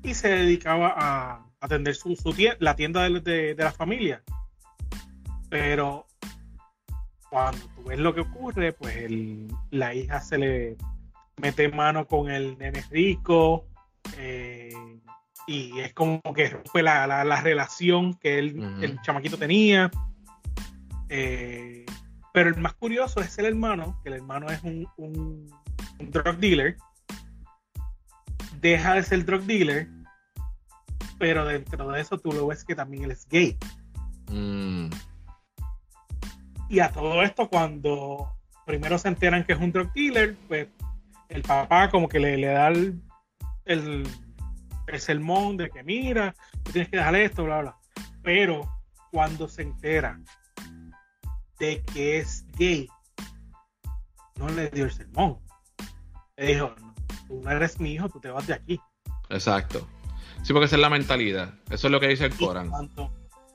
[0.03, 4.24] y se dedicaba a, atender su, tienda, la tienda de, la familia.
[5.49, 6.06] Pero
[7.30, 9.10] cuando tú ves lo que ocurre, pues
[9.72, 10.78] la hija se le
[11.38, 13.66] mete mano con el nene rico
[14.18, 14.74] eh,
[15.47, 19.91] y es como que rompe la, relación que el chamaquito tenía.
[21.10, 21.86] Eh,
[22.34, 25.47] pero el más curioso es el hermano, que el hermano es un, un
[25.99, 26.78] drug dealer.
[28.60, 29.88] Deja de ser drug dealer
[31.18, 33.57] pero dentro de eso tú lo ves que también él es gay.
[34.30, 34.89] Mm.
[36.70, 38.36] Y a todo esto, cuando
[38.66, 40.68] primero se enteran que es un drug dealer, pues
[41.30, 43.01] el papá como que le, le da el,
[43.66, 44.07] el,
[44.97, 47.78] sermón de que mira, tú tienes que dejar esto, bla, bla.
[48.24, 48.61] Pero
[49.11, 50.20] cuando se entera
[51.59, 52.88] de que es gay,
[54.38, 55.39] no le dio el sermón.
[56.38, 56.76] Le dijo,
[57.28, 58.80] tú no eres mi hijo, tú te vas de aquí.
[59.30, 59.88] Exacto.
[60.46, 61.56] Sí, porque esa es la mentalidad.
[61.72, 62.70] Eso es lo que dice el Corán.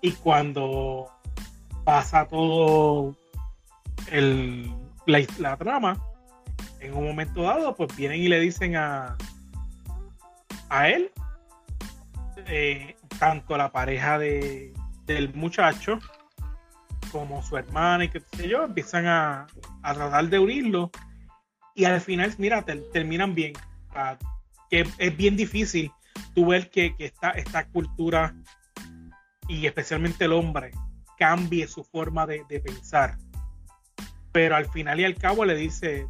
[0.02, 1.08] Y cuando,
[1.84, 3.16] pasa todo
[4.10, 4.74] el,
[5.06, 6.02] la, trama,
[6.80, 9.16] en un momento dado, pues vienen y le dicen a,
[10.68, 11.12] a él,
[12.46, 14.74] eh, tanto la pareja de,
[15.06, 16.00] del muchacho
[17.12, 19.46] como su hermana y qué sé yo, empiezan a,
[19.82, 20.90] a tratar de unirlo
[21.76, 23.52] y al final, mira, terminan bien.
[24.68, 25.92] que es bien difícil
[26.34, 28.34] tú ver que, esta, esta cultura
[29.48, 30.70] y especialmente el hombre
[31.18, 33.18] cambie su forma de, pensar.
[34.32, 36.06] Pero al final y al cabo le dice,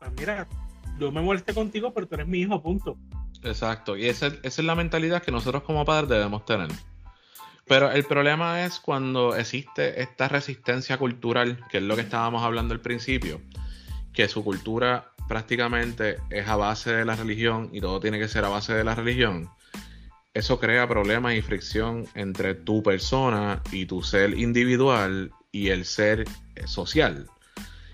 [0.00, 0.48] pues mira,
[0.98, 2.98] yo me molesté contigo, pero tú eres mi hijo, punto.
[3.44, 6.68] Exacto, y esa, esa es la mentalidad que nosotros como padres debemos tener.
[7.66, 12.74] Pero el problema es cuando existe esta resistencia cultural, que es lo que estábamos hablando
[12.74, 13.40] al principio,
[14.12, 18.44] que su cultura prácticamente es a base de la religión y todo tiene que ser
[18.44, 19.50] a base de la religión,
[20.34, 26.24] eso crea problemas y fricción entre tu persona y tu ser individual y el ser
[26.66, 27.28] social.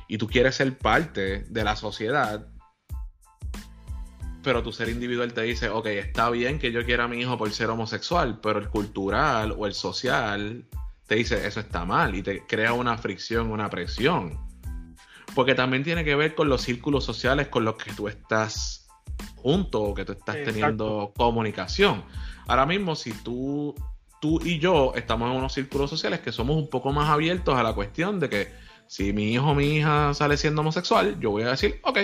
[0.09, 2.47] Y tú quieres ser parte de la sociedad,
[4.43, 7.39] pero tu ser individual te dice, ok, está bien que yo quiera a mi hijo
[7.39, 10.67] por ser homosexual, pero el cultural o el social
[11.07, 14.39] te dice, eso está mal y te crea una fricción, una presión
[15.35, 18.87] porque también tiene que ver con los círculos sociales con los que tú estás
[19.37, 22.05] junto o que tú estás teniendo comunicación.
[22.47, 23.75] Ahora mismo, si tú,
[24.21, 27.63] tú y yo estamos en unos círculos sociales que somos un poco más abiertos a
[27.63, 28.53] la cuestión de que
[28.87, 31.99] si mi hijo o mi hija sale siendo homosexual, yo voy a decir, ok,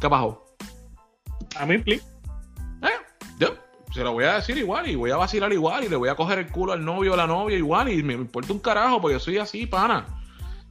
[0.00, 0.44] ¿qué pasó?
[1.56, 2.04] A mí, please.
[2.82, 2.88] Eh,
[3.38, 3.54] yo
[3.92, 6.14] se lo voy a decir igual y voy a vacilar igual y le voy a
[6.14, 9.00] coger el culo al novio o a la novia igual y me importa un carajo
[9.00, 10.19] porque yo soy así, pana.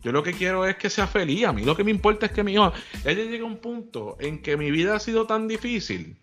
[0.02, 1.46] Yo lo que quiero es que sea feliz.
[1.46, 2.72] A mí lo que me importa es que mi hijo.
[3.04, 6.18] Ella llega a un punto en que mi vida ha sido tan difícil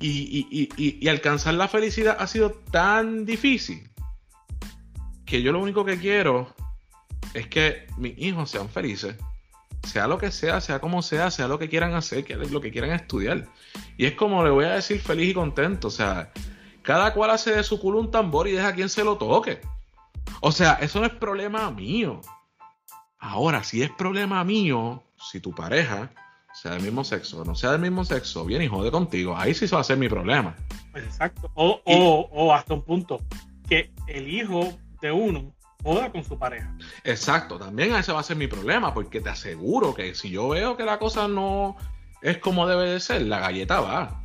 [0.00, 3.88] y, alcanzar la felicidad ha sido tan difícil
[5.24, 6.54] que yo lo único que quiero
[7.32, 9.16] es que mis hijos sean felices.
[9.86, 12.90] Sea lo que sea, sea como sea, sea lo que quieran hacer, lo que quieran
[12.90, 13.48] estudiar.
[13.96, 15.88] Y es como le voy a decir feliz y contento.
[15.88, 16.32] O sea,
[16.82, 19.60] cada cual hace de su culo un tambor y deja a quien se lo toque.
[20.40, 22.20] O sea, eso no es problema mío.
[23.24, 26.10] Ahora, si es problema mío, si tu pareja
[26.52, 29.54] sea del mismo sexo o no sea del mismo sexo, viene y jode contigo, ahí
[29.54, 30.54] sí va a ser mi problema.
[30.94, 31.50] Exacto.
[31.54, 33.22] O, o, o hasta un punto
[33.66, 36.70] que el hijo de uno joda con su pareja.
[37.02, 40.76] Exacto, también ese va a ser mi problema, porque te aseguro que si yo veo
[40.76, 41.76] que la cosa no
[42.20, 44.22] es como debe de ser, la galleta va.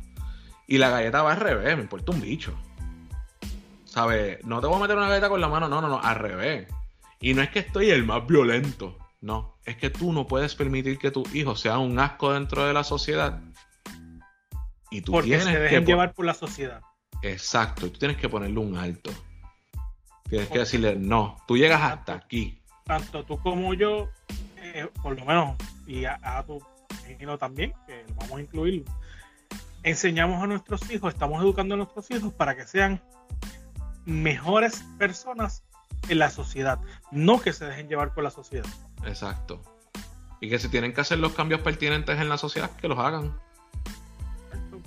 [0.66, 2.52] Y la galleta va al revés, me importa un bicho.
[3.86, 4.44] ¿Sabes?
[4.44, 6.68] No te voy a meter una galleta con la mano, no, no, no, al revés.
[7.20, 10.98] Y no es que estoy el más violento, no, es que tú no puedes permitir
[10.98, 13.42] que tu hijo sea un asco dentro de la sociedad.
[14.90, 16.80] Y tú Porque tienes se dejen que llevar por la sociedad.
[17.22, 19.10] Exacto, y tú tienes que ponerle un alto.
[20.30, 22.62] Tienes que decirle, no, tú llegas hasta aquí.
[22.86, 24.08] Tanto tú como yo,
[24.56, 25.56] eh, por lo menos,
[25.86, 26.62] y a, tu
[27.20, 28.84] hijo también, que lo vamos a incluir,
[29.82, 33.02] enseñamos a nuestros hijos, estamos educando a nuestros hijos para que sean
[34.06, 35.64] mejores personas
[36.08, 36.80] en la sociedad,
[37.10, 38.66] no que se dejen llevar por la sociedad.
[39.04, 39.62] Exacto.
[40.40, 43.38] Y que si tienen que hacer los cambios pertinentes en la sociedad, que los hagan.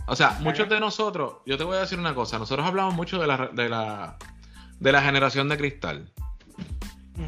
[0.08, 3.20] O sea, muchos de nosotros, yo te voy a decir una cosa, nosotros hablamos mucho
[3.20, 4.18] de la, de la,
[4.80, 6.12] de la generación de cristal.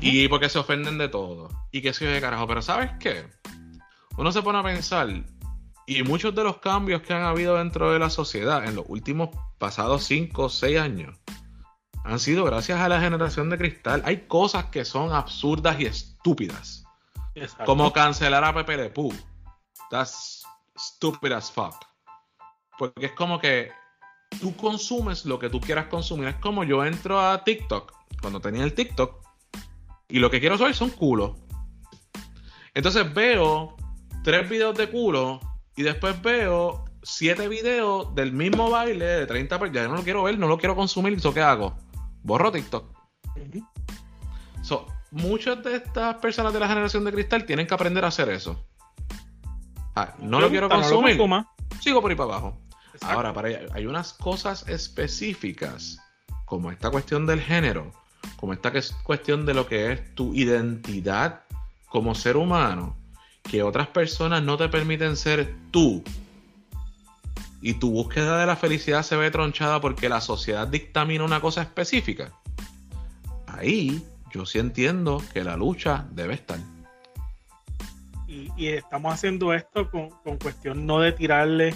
[0.02, 1.50] Y porque se ofenden de todo.
[1.72, 2.48] Y que se de carajo.
[2.48, 3.28] Pero ¿sabes qué?
[4.18, 5.08] Uno se pone a pensar,
[5.88, 9.30] y muchos de los cambios que han habido dentro de la sociedad en los últimos
[9.60, 11.18] pasados 5 o 6 años,
[12.06, 14.04] han sido gracias a la generación de cristal.
[14.06, 16.86] Hay cosas que son absurdas y estúpidas.
[17.66, 19.12] Como cancelar a Pepe Le Pew.
[19.90, 20.46] That's
[20.78, 21.76] stupid as fuck.
[22.78, 23.72] Porque es como que
[24.40, 26.28] tú consumes lo que tú quieras consumir.
[26.28, 27.92] Es como yo entro a TikTok,
[28.22, 29.26] cuando tenía el TikTok,
[30.08, 31.32] y lo que quiero saber son culos.
[32.76, 33.76] Entonces veo
[34.24, 35.40] tres videos de culo
[35.76, 40.38] y después veo siete videos del mismo baile de 30 Ya no lo quiero ver,
[40.38, 41.14] no lo quiero consumir.
[41.14, 41.76] ¿Eso qué hago?
[42.26, 42.86] Borro TikTok.
[45.12, 48.66] muchas de estas personas de la generación de cristal tienen que aprender a hacer eso.
[49.96, 51.18] Ah, no lo quiero consumir.
[51.80, 52.58] sigo por ahí para abajo.
[53.02, 56.00] Ahora, para hay unas cosas específicas,
[56.46, 57.92] como esta cuestión del género,
[58.38, 58.72] como esta
[59.04, 61.42] cuestión de lo que es tu identidad
[61.88, 62.98] como ser humano,
[63.44, 66.04] que otras personas no te permiten ser tú
[67.66, 71.64] y tu búsqueda de la felicidad se ve tronchada porque la sociedad dictamina una cosa
[71.64, 72.32] específica,
[73.48, 76.60] ahí yo sí entiendo que la lucha debe estar.
[78.28, 81.74] Y, estamos haciendo esto con, cuestión no de tirarle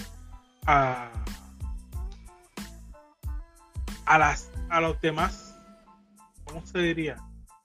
[0.64, 1.10] a,
[4.04, 5.58] a, las, a los demás,
[6.44, 7.16] ¿cómo se diría?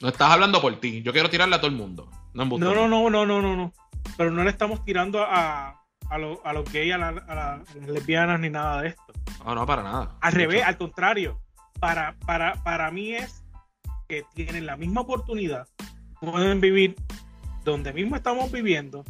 [0.02, 2.10] No estás hablando por ti, yo quiero tirarle a todo el mundo.
[2.34, 3.74] No, no, no, no, no, no, no,
[4.18, 8.50] pero no le estamos tirando a, a, lo, a los gays, a, las lesbianas, ni
[8.50, 9.04] nada de esto.
[9.46, 10.18] No, no, para nada.
[10.22, 11.42] Al revés, al contrario.
[11.80, 13.44] Para, para, para mí es
[14.08, 15.68] que tienen la misma oportunidad,
[16.22, 16.96] pueden vivir
[17.64, 19.04] donde mismo estamos viviendo,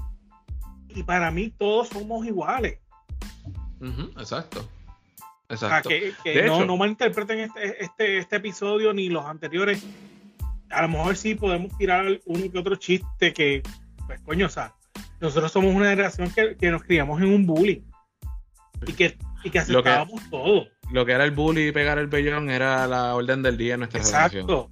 [0.90, 2.80] y para mí todos somos iguales.
[3.82, 4.68] Ujú, exacto.
[5.48, 5.90] O sea, Exacto.
[5.90, 6.14] que,
[6.48, 9.86] no, hecho- no malinterpreten este, este, este episodio ni los anteriores.
[10.72, 13.62] A lo mejor sí podemos tirar uno que otro chiste que,
[14.08, 14.74] pues coño, o sea,
[15.20, 17.82] nosotros somos una generación que, que nos criamos en un bullying
[18.86, 20.66] y que, y que Lo que- aceptábamos todo.
[20.92, 23.80] Lo que era el bully y pegar el bellón era la orden del día en
[23.80, 24.00] nuestra.
[24.00, 24.70] Exacto.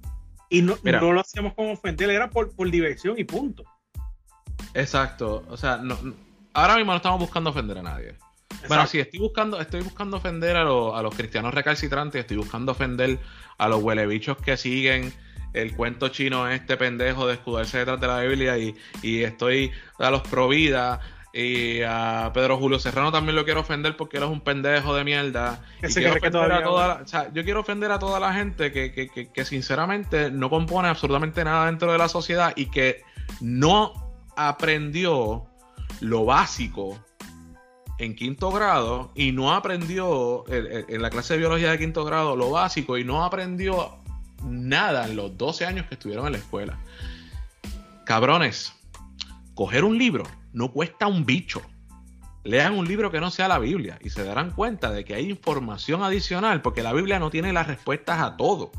[0.48, 1.00] Y no, Mira.
[1.00, 3.64] no lo hacíamos con ofender, era por, por diversión y punto.
[4.74, 5.44] Exacto.
[5.48, 5.98] O sea, no,
[6.52, 8.14] ahora mismo no estamos buscando ofender a nadie.
[8.68, 8.86] Bueno, Exacto.
[8.88, 13.18] sí, estoy buscando, estoy buscando ofender a, los- a los cristianos recalcitrantes, estoy buscando ofender
[13.58, 15.12] a los huelebichos que siguen
[15.54, 20.10] el cuento chino este pendejo de escudarse detrás de la Biblia y, y estoy a
[20.10, 21.00] los Provida
[21.32, 25.02] y a Pedro Julio Serrano también lo quiero ofender porque él es un pendejo de
[25.02, 25.64] mierda.
[25.80, 27.60] Que Y se quiero cree que ofender a todavía- toda la- o sea, yo quiero
[27.60, 31.90] ofender a toda la gente que, que, que, que sinceramente no compone absolutamente nada dentro
[31.90, 33.02] de la sociedad y que
[33.40, 33.92] no
[34.36, 35.46] aprendió
[36.00, 36.98] lo básico
[37.98, 42.04] en quinto grado y no aprendió en, en- en la clase de biología de quinto
[42.04, 43.96] grado lo básico y no aprendió
[44.44, 46.78] nada en los 12 años que estuvieron en la escuela.
[48.04, 48.72] Cabrones,
[49.54, 50.24] coger un libro
[50.54, 51.60] no cuesta un bicho.
[52.44, 55.28] Lean un libro que no sea la Biblia y se darán cuenta de que hay
[55.28, 58.70] información adicional porque la Biblia no tiene las respuestas a todo.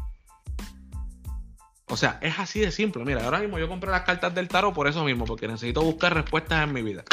[1.87, 3.03] O sea, es así de simple.
[3.03, 6.13] Mira, ahora mismo yo compré las cartas del tarot por eso mismo, porque necesito buscar
[6.13, 7.03] respuestas en mi vida.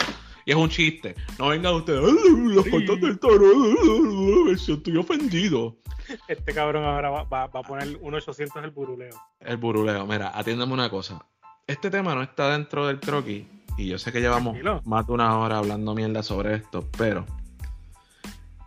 [0.44, 1.14] Y es un chiste.
[1.38, 5.76] No vengan ustedes, "Ay, las cartas del tarot, estoy ofendido.
[6.28, 9.14] Este cabrón ahora va, va- va a poner un 800 el buruleo.
[9.40, 11.24] El buruleo, mira, atiéndeme una cosa.
[11.66, 13.44] Este tema no está dentro del croquis
[13.78, 14.82] y yo sé que llevamos Tranquilo.
[14.84, 17.24] más de una hora hablando mierda sobre esto, pero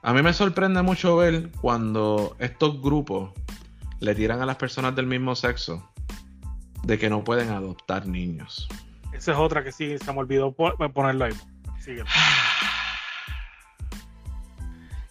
[0.01, 3.31] a mí me sorprende mucho ver cuando estos grupos
[3.99, 5.89] le tiran a las personas del mismo sexo
[6.83, 8.67] de que no pueden adoptar niños.
[9.13, 11.33] Esa es otra que sí, se me olvidó po- ponerlo ahí.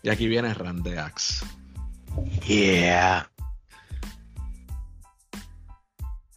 [0.02, 1.44] Y aquí viene Randeax.
[2.46, 3.30] Yeah.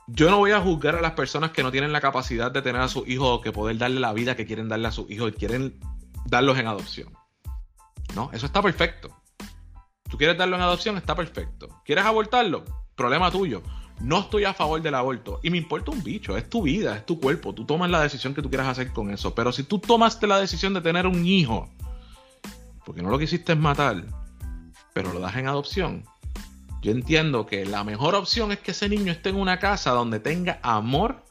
[0.08, 2.82] Yo no voy a juzgar a las personas que no tienen la capacidad de tener
[2.82, 5.34] a sus hijos o que poder darle la vida que quieren darle a sus hijos
[5.34, 5.80] y quieren
[6.26, 7.14] darlos en adopción.
[8.16, 9.10] No, eso está perfecto.
[10.10, 11.82] Tú quieres darlo en adopción, está perfecto.
[11.84, 12.64] ¿Quieres abortarlo?
[12.96, 13.62] Problema tuyo.
[14.00, 15.40] No estoy a favor del aborto.
[15.44, 16.38] Y me importa un bicho.
[16.38, 17.54] Es tu vida, es tu cuerpo.
[17.54, 19.34] Tú tomas la decisión que tú quieras hacer con eso.
[19.34, 21.70] Pero si tú tomaste la decisión de tener un hijo,
[22.86, 24.04] porque no lo quisiste matar,
[24.94, 26.06] pero lo das en adopción,
[26.82, 30.20] yo entiendo que la mejor opción es que ese niño esté en una casa donde
[30.20, 31.24] tenga amor,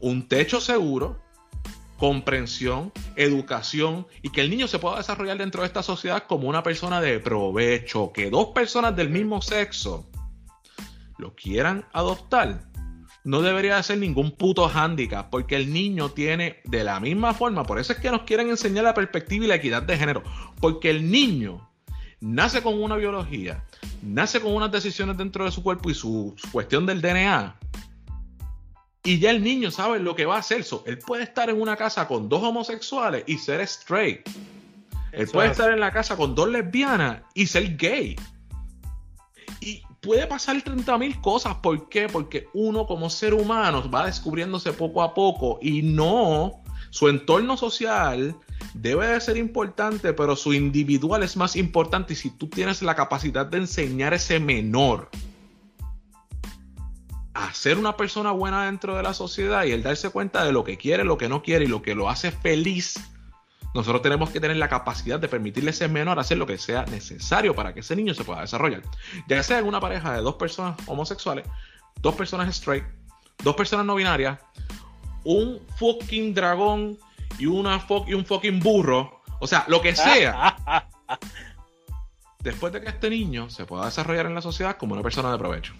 [0.00, 1.20] un techo seguro,
[1.98, 6.62] comprensión, educación y que el niño se pueda desarrollar dentro de esta sociedad como una
[6.62, 10.06] persona de provecho, que dos personas del mismo sexo
[11.18, 12.64] lo quieran adoptar.
[13.24, 17.78] No debería ser ningún puto hándicap, porque el niño tiene de la misma forma, por
[17.78, 20.22] eso es que nos quieren enseñar la perspectiva y la equidad de género,
[20.60, 21.70] porque el niño
[22.20, 23.64] nace con una biología,
[24.02, 27.56] nace con unas decisiones dentro de su cuerpo y su cuestión del DNA.
[29.06, 30.64] Y ya el niño sabe lo que va a hacer.
[30.64, 34.26] So, él puede estar en una casa con dos homosexuales y ser straight.
[35.12, 38.16] Él Eso puede es estar en la casa con dos lesbianas y ser gay.
[39.60, 41.56] Y puede pasar 30 mil cosas.
[41.56, 42.08] ¿Por qué?
[42.08, 48.36] Porque uno como ser humano va descubriéndose poco a poco y no, su entorno social
[48.74, 52.12] debe de ser importante, pero su individual es más importante.
[52.12, 55.08] Y si tú tienes la capacidad de enseñar ese menor
[57.32, 60.62] a ser una persona buena dentro de la sociedad y el darse cuenta de lo
[60.62, 62.94] que quiere, lo que no quiere y lo que lo hace feliz,
[63.74, 66.84] nosotros tenemos que tener la capacidad de permitirle a ese menor hacer lo que sea
[66.86, 68.82] necesario para que ese niño se pueda desarrollar.
[69.28, 71.44] Ya sea en una pareja de dos personas homosexuales,
[72.00, 72.84] dos personas straight,
[73.42, 74.38] dos personas no binarias,
[75.24, 76.96] un fucking dragón
[77.38, 80.86] y, una fo- y un fucking burro, o sea, lo que sea,
[82.40, 85.38] después de que este niño se pueda desarrollar en la sociedad como una persona de
[85.38, 85.74] provecho.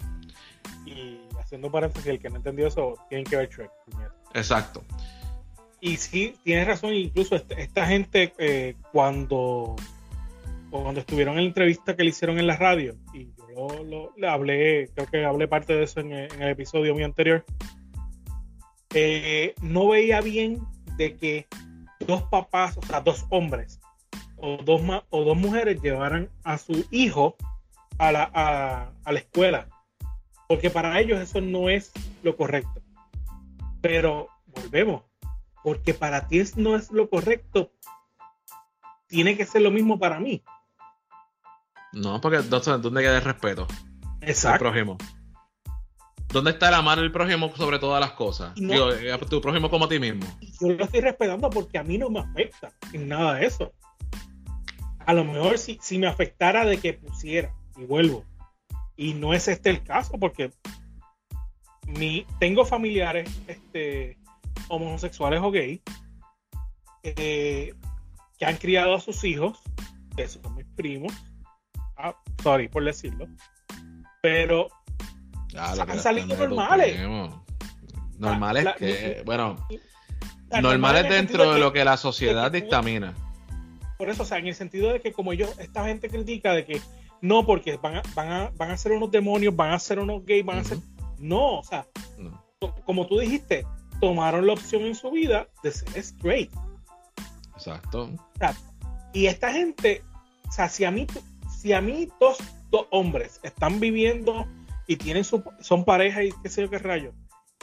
[0.85, 3.71] Y haciendo paréntesis, el que no entendió eso, tienen que ver Shrek.
[4.33, 4.83] Exacto.
[5.81, 9.75] Y sí, tienes razón, incluso esta gente eh, cuando,
[10.69, 14.27] cuando estuvieron en la entrevista que le hicieron en la radio, y yo lo, le
[14.27, 17.45] hablé, creo que hablé parte de eso en el, en el episodio muy anterior,
[18.93, 20.59] eh, no veía bien
[20.97, 21.47] de que
[21.99, 23.79] dos papás, o sea, dos hombres
[24.37, 27.35] o dos, o dos mujeres llevaran a su hijo
[27.97, 28.23] a la,
[29.03, 29.67] a la escuela,
[30.47, 31.91] porque para ellos eso no es
[32.23, 32.81] lo correcto.
[33.81, 35.03] Pero volvemos,
[35.65, 37.71] porque para ti es- no es lo correcto,
[39.07, 40.43] tiene que ser lo mismo para mí.
[41.91, 43.65] No, porque entonces, ¿dónde queda el respeto?
[44.21, 44.59] al Exacto.
[44.59, 44.97] prójimo?
[46.27, 48.55] ¿Dónde está el amar al prójimo sobre todas las cosas?
[48.59, 48.73] No.
[48.73, 50.25] Digo, eh, a tu prójimo como a ti mismo.
[50.61, 53.73] Yo lo estoy respetando porque a mí no me afecta en nada de eso.
[54.99, 58.23] A lo mejor si, si me afectara de que pusiera, y vuelvo,
[58.95, 60.51] y no es este el caso, porque
[61.87, 64.17] mi, tengo familiares este,
[64.69, 65.81] homosexuales o gay
[67.03, 67.73] eh,
[68.37, 69.59] que han criado a sus hijos,
[70.15, 71.13] que son mis primos,
[71.97, 73.27] ah, sorry por decirlo,
[74.21, 74.67] pero
[75.57, 76.97] Han salido normales.
[78.17, 79.55] Normales La- que, mi- bueno,
[80.61, 83.13] normales dentro de lo que la sociedad que dictamina.
[83.97, 86.65] Por eso, o sea, en el sentido de que como yo, esta gente critica de
[86.65, 86.81] que
[87.21, 90.25] no, porque van a, van a, van a ser unos demonios, van a ser unos
[90.25, 90.77] gays, van a ser...
[91.17, 91.87] No, o sea,
[92.17, 92.43] No.
[92.85, 93.65] como tú dijiste,
[93.99, 96.51] tomaron la opción en su vida de ser straight.
[97.55, 98.09] Exacto.
[99.13, 100.03] Y esta gente,
[100.47, 101.07] o sea, si a mí,
[101.49, 102.37] si a mí dos,
[102.69, 104.45] dos hombres están viviendo
[104.87, 107.13] y tienen su, son pareja y qué sé yo qué rayo,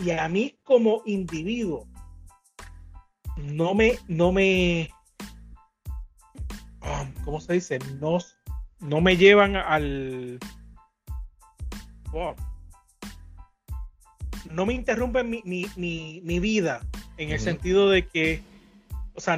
[0.02, 1.86] y a mí como individuo
[3.36, 4.90] no me, no me,
[6.80, 7.78] ah, ¿cómo se dice?
[8.00, 8.18] No,
[8.80, 10.38] no me llevan al,
[12.10, 12.34] wow.
[14.50, 16.80] No me interrumpen mi, mi, mi, mi vida
[17.16, 18.42] en el sentido de que,
[19.14, 19.36] o sea,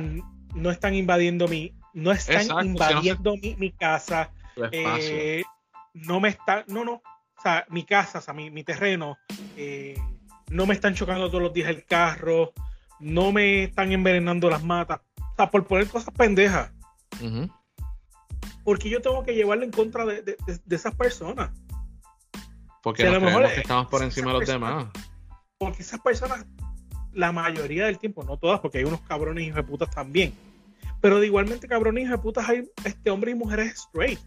[0.55, 4.30] no están invadiendo mi, no están Exacto, si no invadiendo mi, mi casa,
[4.72, 5.42] eh,
[5.94, 9.16] no me está, no, no, o sea, mi casa, o sea, mi, mi terreno,
[9.57, 9.96] eh,
[10.50, 12.52] no me están chocando todos los días el carro,
[13.00, 16.70] no me están envenenando las matas, o sea, por poner cosas pendejas,
[18.64, 21.50] porque yo tengo que llevarlo en contra de, de- de- de esas personas,
[22.85, 24.87] Porque si a nos lo mejor creemos es- que estamos por encima de los demás.
[25.59, 26.47] porque esas personas,
[27.12, 30.32] la mayoría del tiempo, no todas, porque hay unos cabrones hijos de putas también,
[31.01, 34.20] pero de igualmente cabrones hijos de putas hay este hombres y mujeres straight.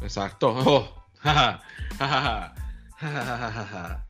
[0.00, 0.54] Exacto.
[1.24, 1.24] Oh.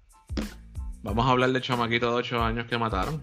[1.02, 3.22] Vamos a hablar del chamaquito de 8 años que mataron.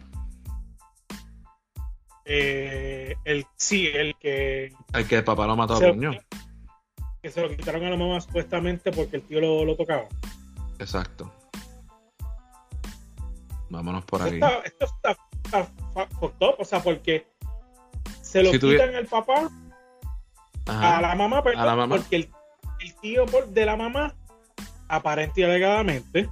[2.26, 6.12] Eh, el sí, el que El que el papá lo mató a puño.
[7.22, 10.06] que se lo quitaron a la mamá supuestamente porque el tío lo, lo tocaba.
[10.84, 11.32] Exacto.
[13.70, 14.40] Vámonos por Esto ahí.
[14.40, 15.12] está, esto está,
[15.46, 17.26] está up, o sea, porque
[18.22, 19.50] se lo Si tuvi- quitan al papá,
[20.68, 20.98] Ajá.
[20.98, 21.96] a la mamá, perdón, A la mamá.
[21.96, 22.32] porque el,
[22.82, 24.14] el tío de la mamá,
[24.90, 26.30] aparente y alegadamente,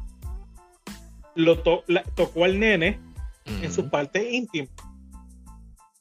[1.36, 2.99] lo to- la- tocó al nene
[3.45, 3.72] en Ujú.
[3.74, 4.70] sus partes íntimas.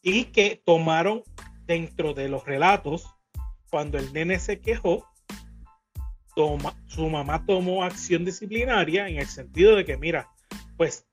[0.02, 1.22] Y que tomaron
[1.66, 3.06] dentro de los relatos,
[3.70, 5.06] cuando el nene se quejó,
[6.86, 10.28] su mamá tomó acción disciplinaria en el sentido de que, mira,
[10.76, 11.06] pues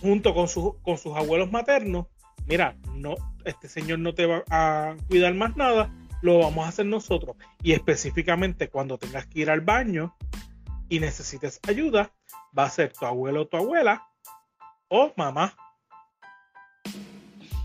[0.00, 0.46] junto con,
[0.82, 2.06] con sus abuelos maternos,
[2.46, 5.92] mira, no, este señor no te va a cuidar más nada,
[6.22, 7.36] lo vamos a hacer nosotros.
[7.62, 10.16] Y específicamente cuando tengas que ir al baño
[10.88, 12.12] y necesites ayuda,
[12.56, 14.08] va a ser tu abuelo o tu abuela
[14.88, 15.54] o mamá.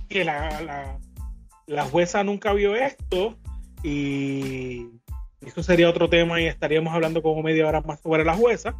[0.10, 1.00] Que la, la,
[1.66, 3.38] la jueza nunca vio esto
[3.84, 4.88] y
[5.46, 8.76] eso sería otro tema y estaríamos hablando como media hora más sobre la jueza.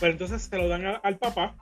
[0.00, 1.56] Pero entonces se lo dan a- al papá.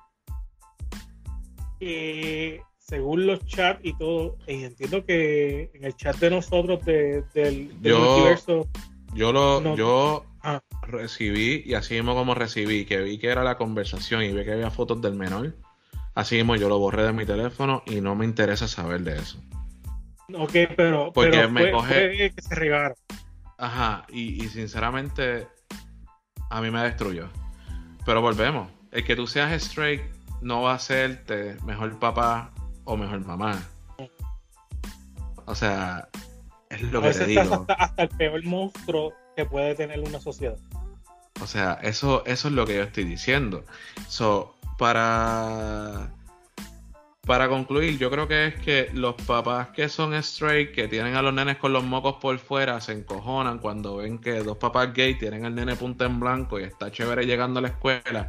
[2.78, 7.80] según los chats y todo, y entiendo que en el chat de nosotros de- del,
[7.80, 7.92] del
[9.14, 9.76] Yo- lo, No.
[9.76, 10.60] yo Ah.
[10.82, 14.52] recibí, y así mismo como recibí, que vi que era la conversación y vi que
[14.52, 15.54] había fotos del menor,
[16.14, 19.40] así mismo yo lo borré de mi teléfono y no me interesa saber de eso.
[20.36, 21.86] Ok, pero, Porque pero me fue, coge-
[22.16, 22.96] fue que se regaron.
[23.58, 25.46] Ajá, y, y sinceramente
[26.48, 27.28] a mí me destruyó.
[28.06, 30.00] Pero volvemos, el que tú seas straight
[30.40, 32.50] no va a hacerte mejor papá
[32.84, 33.62] o mejor mamá.
[35.44, 36.08] O sea,
[36.70, 37.54] es lo A que veces te digo.
[37.54, 40.56] hasta, hasta el peor monstruo que puede tener una sociedad.
[41.42, 43.64] O sea, eso, eso es lo que yo estoy diciendo.
[44.08, 46.10] So, para,
[47.30, 51.22] para concluir, yo creo que es que los papás que son straight, que tienen a
[51.22, 55.14] los nenes con los mocos por fuera, se encojonan cuando ven que dos papás gay
[55.14, 58.28] tienen al nene punta en blanco y está chévere llegando a la escuela.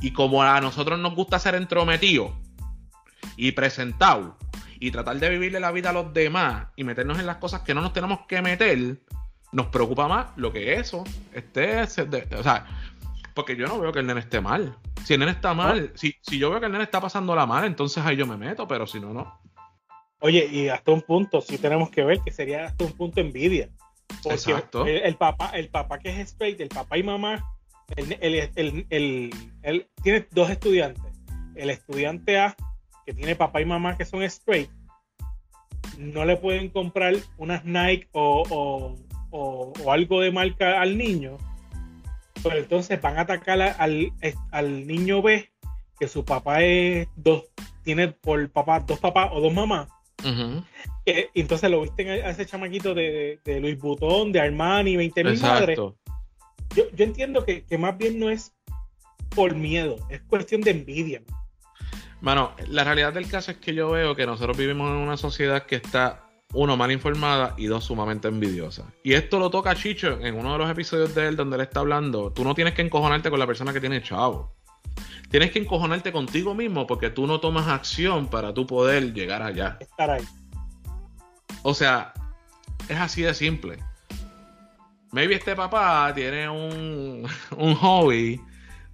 [0.00, 2.30] Y como a nosotros nos gusta ser entrometidos
[3.36, 4.34] y presentados
[4.78, 7.74] y tratar de vivirle la vida a los demás y meternos en las cosas que
[7.74, 9.00] no nos tenemos que meter,
[9.50, 11.02] nos preocupa más lo que eso
[11.32, 11.82] esté.
[11.82, 12.89] o sea,
[13.40, 14.76] porque yo no veo que el nene esté mal.
[15.04, 17.64] Si el nene está mal, si, si yo veo que el nene está pasándola mal,
[17.64, 19.40] entonces ahí yo me meto, pero si no, no.
[20.20, 23.70] Oye, y hasta un punto sí tenemos que ver que sería hasta un punto envidia.
[24.22, 24.84] Porque Exacto.
[24.86, 27.42] El, el papá, el papá que es straight, el papá y mamá,
[27.96, 29.30] el, el- el- el-
[29.62, 31.02] él tiene dos estudiantes.
[31.54, 32.54] El estudiante A,
[33.06, 34.70] que tiene papá y mamá que son straight,
[35.98, 38.96] no le pueden comprar unas Nike o, o-
[39.30, 41.38] o- o algo de marca al niño
[42.42, 44.12] Pero entonces van a atacar al,
[44.50, 45.50] al niño B,
[45.98, 47.44] que su papá es dos,
[47.82, 49.88] tiene por papá dos papás o dos mamás.
[51.04, 55.24] Que- y entonces lo visten a ese chamaquito de, de Luis Butón, de Armani, 20
[55.24, 55.76] mil madres.
[56.76, 58.54] Yo, yo entiendo que, que más bien no es
[59.34, 61.22] por miedo, es cuestión de envidia.
[62.20, 65.64] Mano, la realidad del caso es que yo veo que nosotros vivimos en una sociedad
[65.64, 68.84] que está, uno, mal informada y dos, sumamente envidiosa.
[69.04, 71.80] Y esto lo toca Chicho en uno de los episodios de él donde él está
[71.80, 72.32] hablando.
[72.32, 74.52] Tú no tienes que encojonarte con la persona que tiene chavo.
[75.30, 79.76] Tienes que encojonarte contigo mismo porque tú no tomas acción para tú poder llegar allá.
[79.80, 80.24] Estar ahí.
[81.62, 82.12] O sea,
[82.88, 83.78] es así de simple.
[85.12, 88.40] Maybe este papá tiene un, un hobby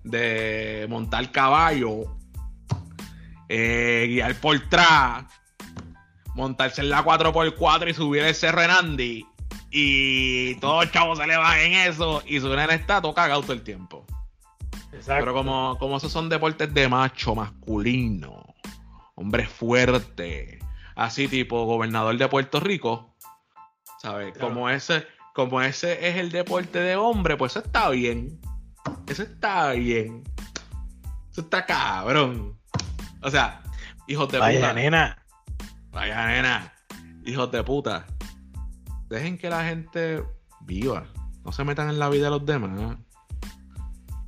[0.04, 2.16] de montar caballo,
[3.48, 5.28] eh, guiar por track,
[6.36, 9.26] montarse en la 4x4 y subir el Cerro en Andy.
[9.70, 13.42] Y todos los chavos se le van en eso y su nene está todo cagado
[13.42, 14.06] todo el tiempo.
[14.92, 15.24] Exacto.
[15.24, 18.54] Pero como, como esos son deportes de macho, masculino,
[19.14, 20.60] hombre fuerte,
[20.94, 23.14] así tipo gobernador de Puerto Rico,
[24.00, 24.32] ¿sabes?
[24.32, 24.48] Claro.
[24.48, 28.40] Como ese, como ese es el deporte de hombre, pues eso está bien.
[29.06, 30.22] Eso está bien.
[31.30, 32.58] Eso está cabrón.
[33.22, 33.62] O sea,
[34.06, 34.72] hijos de Vaya puta.
[34.74, 35.25] nena.
[35.96, 36.74] Vaya nena.
[37.24, 38.04] Hijos de puta.
[39.08, 40.22] Dejen que la gente
[40.60, 41.06] viva.
[41.42, 42.98] No se metan en la vida de los demás.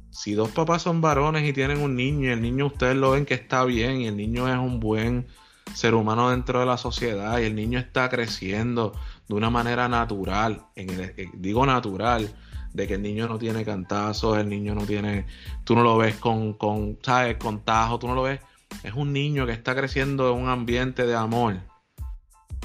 [0.08, 3.26] Si dos papás son varones y tienen un niño y el niño ustedes lo ven
[3.26, 5.26] que está bien y el niño es un buen
[5.74, 8.94] ser humano dentro de la sociedad y el niño está creciendo
[9.28, 12.34] de una manera natural, en eh, digo natural,
[12.72, 15.26] de que el niño no tiene cantazos, el niño no tiene,
[15.64, 17.36] tú no lo ves con, con ¿sabes?
[17.36, 18.40] Con tajo, tú no lo ves.
[18.82, 21.56] Es un niño que está creciendo en un ambiente de amor.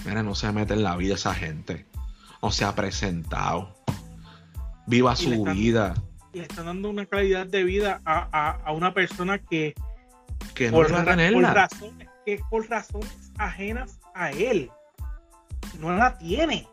[0.05, 1.85] Mira, no se mete en la vida esa gente.
[2.41, 3.73] No se ha presentado.
[4.85, 5.93] Viva su están- vida.
[6.33, 9.73] Y le están dando una calidad de vida a, a- a una persona que
[10.55, 14.69] Que no por, va a ra- por razones, que por razones ajenas a él
[15.79, 16.67] no la tiene.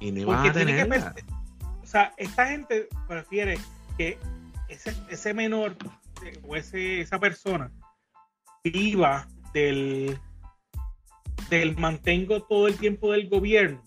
[0.00, 0.84] Y ni va Porque a tiene que
[1.82, 3.58] o sea, esta gente prefiere
[3.96, 4.18] que
[4.68, 5.76] ese, ese menor
[6.24, 7.70] eh, o ese, esa persona
[8.64, 10.18] viva del,
[11.50, 13.82] del mantengo todo el tiempo del gobierno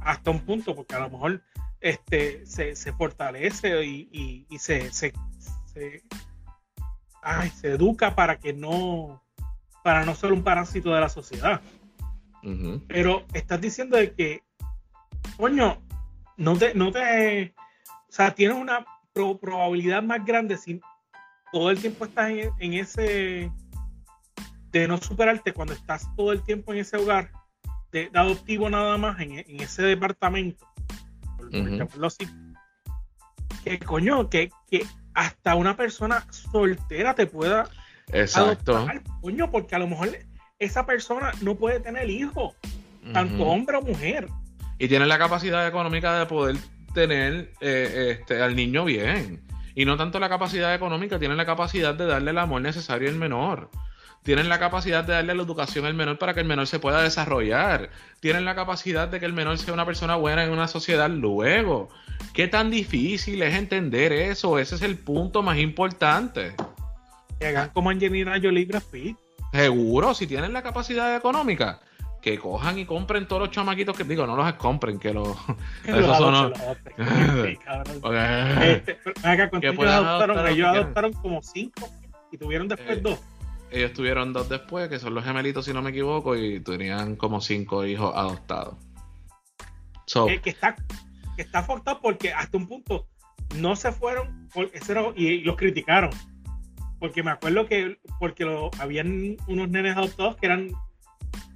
[0.00, 1.42] hasta un punto, porque a lo mejor
[1.80, 5.12] este, se, se fortalece y, y- y se, se,
[5.72, 6.02] se-
[7.22, 9.22] ay, se educa para que no
[9.82, 11.60] para no ser un parásito de la sociedad.
[12.88, 14.42] Pero estás diciendo de que,
[15.36, 15.82] coño,
[16.38, 17.54] no te, no te,
[18.08, 20.80] o sea, tienes una pro- probabilidad más grande si
[21.52, 23.50] todo el tiempo estás en, en ese,
[24.80, 27.30] de no superarte cuando estás todo el tiempo en ese hogar,
[27.92, 30.66] de, de adoptivo nada más, en, en ese departamento,
[31.36, 32.26] por, así,
[33.62, 34.84] que coño, que, que
[35.14, 37.68] hasta una persona soltera te pueda
[38.12, 38.76] Exacto.
[38.76, 40.10] adoptar, coño, porque a lo mejor
[40.58, 42.54] esa persona no puede tener hijos,
[43.12, 44.28] tanto hombre o mujer.
[44.78, 46.56] Y tienen la capacidad económica de poder
[46.94, 49.46] tener eh, este, al niño bien.
[49.76, 53.16] Y no tanto la capacidad económica, tienen la capacidad de darle el amor necesario al
[53.16, 53.70] menor.
[54.24, 57.02] Tienen la capacidad de darle la educación al menor para que el menor se pueda
[57.02, 57.90] desarrollar.
[58.20, 61.90] Tienen la capacidad de que el menor sea una persona buena en una sociedad luego.
[62.32, 64.58] ¿Qué tan difícil es entender eso?
[64.58, 66.54] Ese es el punto más importante.
[67.38, 69.16] Que hagan como Angelina Jolie Pitt.
[69.52, 71.80] Seguro, si tienen la capacidad económica,
[72.22, 75.28] que cojan y compren todos los chamaquitos que digo, no los compren, que los...
[75.84, 76.32] Esos son...
[76.50, 76.58] los.
[76.58, 77.58] Porque-
[78.72, 80.38] Este, pero ven acá, ¿cuántos Que ellos adoptaron?
[80.46, 81.88] Ellos los que adoptaron como cinco
[82.32, 83.20] y tuvieron después Eh, dos.
[83.74, 87.40] Ellos tuvieron dos después, que son los gemelitos, si no me equivoco, y tenían como
[87.40, 88.76] cinco hijos adoptados.
[90.06, 90.76] So, Eh, que está
[91.36, 93.06] que está up porque hasta un punto
[93.56, 96.10] no se fueron por, eso era- y los criticaron
[97.00, 100.70] porque me acuerdo que porque lo, habían unos nenes adoptados que eran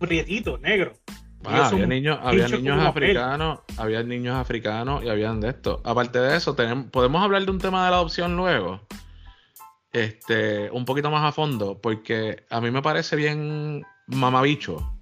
[0.01, 0.99] prietitos negros
[1.45, 3.11] ah, había niños, había niños papel.
[3.17, 5.81] africanos, había niños africanos y habían de esto.
[5.85, 8.81] Aparte de eso, tenemos, podemos hablar de un tema de la adopción luego.
[9.99, 14.93] Este, un poquito más a fondo, porque a mí me parece bien mamabicho.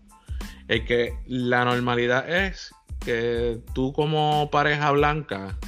[0.69, 2.75] Es que la normalidad es
[3.05, 5.59] que tú como pareja blanca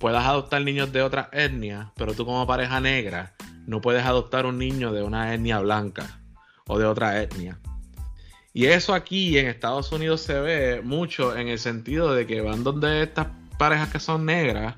[0.00, 3.34] puedas adoptar niños de otra etnia, pero tú como pareja negra
[3.66, 6.20] no puedes adoptar un niño de una etnia blanca
[6.66, 7.60] o de otra etnia.
[8.52, 12.64] Y eso aquí en Estados Unidos se ve mucho en el sentido de que van
[12.64, 13.28] donde estas
[13.58, 14.74] parejas que son negras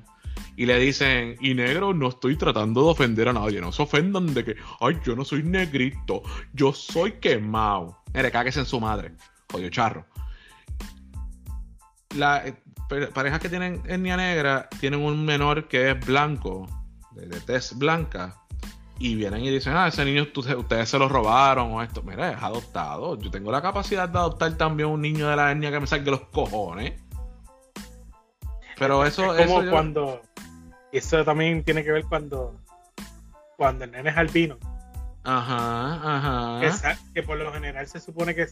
[0.57, 4.33] y le dicen, y negro, no estoy tratando de ofender a nadie, no se ofendan
[4.33, 6.23] de que, ay, yo no soy negrito,
[6.53, 8.01] yo soy quemado.
[8.13, 9.11] Mire, cáguese en su madre,
[9.51, 10.05] jodido charro.
[12.15, 12.53] Las
[13.13, 16.67] parejas que tienen etnia negra tienen un menor que es blanco,
[17.11, 18.35] de, de tez blanca
[18.97, 22.01] y vienen y dicen, ah, ese niño ustedes se lo robaron o esto.
[22.03, 23.19] Mira, es adoptado.
[23.19, 26.09] Yo tengo la capacidad de adoptar también un niño de la etnia que me saque
[26.09, 26.93] los cojones.
[28.77, 30.21] Pero eso es como cuando.
[30.91, 32.59] Eso también tiene que ver cuando.
[33.57, 34.57] Cuando el nene es albino.
[35.23, 36.97] Ajá, ajá.
[37.13, 38.47] Que, por lo general se supone que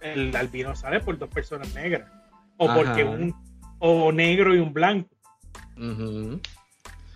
[0.00, 2.10] el albino sale por dos personas negras.
[2.56, 3.34] O porque un.
[3.80, 5.08] O negro y un blanco.
[5.76, 6.40] Ajá.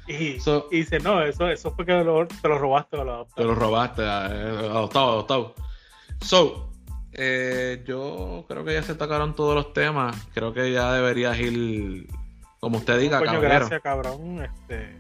[0.07, 0.39] Y,
[0.71, 4.07] dice, no, eso, eso fue que te lo robaste o lo Te lo robaste, eh,
[4.07, 5.55] adoptado, adoptado.
[6.21, 6.73] So,
[7.13, 10.17] eh, yo creo que ya se tocaron todos los temas.
[10.35, 12.09] Creo que ya deberías ir,
[12.63, 14.41] como usted diga, Coño, gracias, cabrón.
[14.41, 14.97] Este,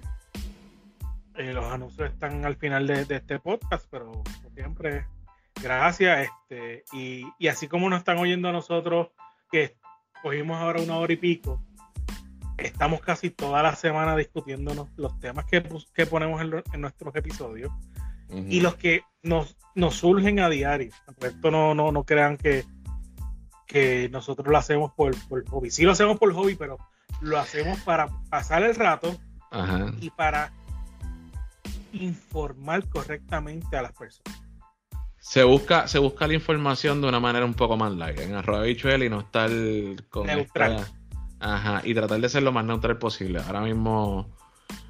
[1.36, 4.20] eh, los anuncios están al final de, este podcast, pero
[4.52, 5.06] siempre,
[5.62, 6.28] gracias.
[6.28, 9.10] Este, y, y así como nos están oyendo a nosotros,
[9.52, 9.76] que
[10.24, 11.62] cogimos ahora una hora y pico,
[12.59, 15.62] estamos casi toda la semana discutiendo los temas que,
[15.94, 17.70] que ponemos en, nuestros episodios
[18.28, 20.90] y los que nos, nos surgen a diario.
[21.20, 22.64] Esto no, no, no crean que,
[23.68, 25.70] que nosotros lo hacemos por, por hobby.
[25.70, 26.76] Sí lo hacemos por hobby, pero
[27.22, 29.16] lo hacemos para pasar el rato
[30.00, 30.52] y para
[31.92, 34.40] informar correctamente a las personas.
[35.18, 38.66] Se busca, se busca la información de una manera un poco más larga, en arroba
[38.68, 39.50] y no estar
[40.10, 40.84] con neutral.
[41.38, 43.40] Ajá, y tratar de ser lo más neutral posible.
[43.40, 44.28] Ahora mismo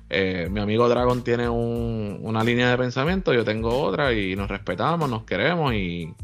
[0.09, 5.09] eh, mi amigo Dragon tiene una línea de pensamiento, yo tengo otra y nos respetamos,
[5.09, 6.15] nos queremos y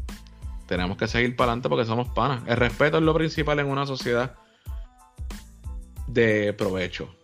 [0.67, 2.43] tenemos que seguir para adelante porque somos panas.
[2.47, 4.35] El respeto es lo principal en una sociedad
[6.13, 7.15] de provecho.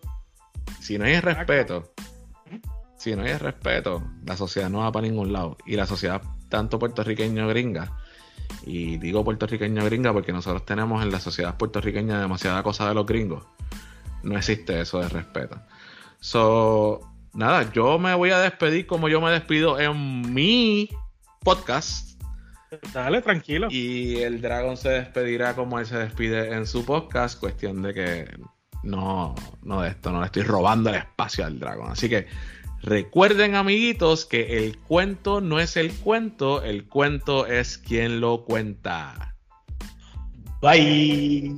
[0.79, 1.93] Si no hay respeto,
[2.97, 5.57] si no hay respeto, la sociedad no va para ningún lado.
[5.65, 7.91] Y la sociedad, tanto puertorriqueño gringa,
[8.65, 13.05] y digo puertorriqueño gringa porque nosotros tenemos en la sociedad puertorriqueña demasiada cosa de los
[13.05, 13.43] gringos.
[14.23, 15.61] No existe eso de respeto.
[16.19, 17.01] So,
[17.33, 20.89] nada, yo me voy a despedir como yo me despido en mi
[21.43, 22.19] podcast.
[22.93, 23.67] Dale, tranquilo.
[23.69, 27.39] Y el Dragon se despedirá como él se despide en su podcast.
[27.39, 28.39] Cuestión de que
[28.85, 31.91] no, no de esto, no le estoy robando el espacio al Dragon.
[31.91, 32.27] Así que
[32.85, 39.35] Recuerden amiguitos que el cuento no es el cuento, el cuento es quien lo cuenta.
[40.61, 41.51] Bye.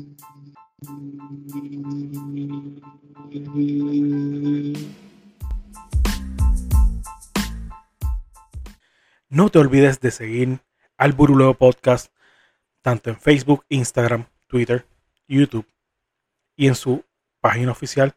[9.28, 10.60] No te olvides de seguir
[10.96, 12.14] al Buruleo Podcast
[12.82, 14.88] tanto en Facebook, Instagram, Twitter,
[15.28, 15.68] YouTube
[16.56, 17.04] y en su
[17.48, 18.14] página oficial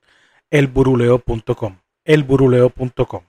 [0.50, 3.22] elburuleo.com elburuleo.com.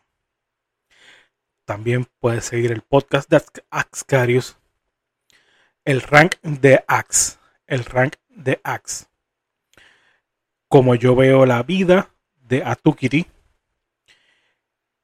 [1.64, 4.58] También puedes seguir el podcast de Axcarius,
[5.86, 7.38] el rank de Ax,
[7.68, 9.10] el rank de Ax.
[10.68, 12.10] Como yo veo la vida
[12.48, 13.28] de Atukiri.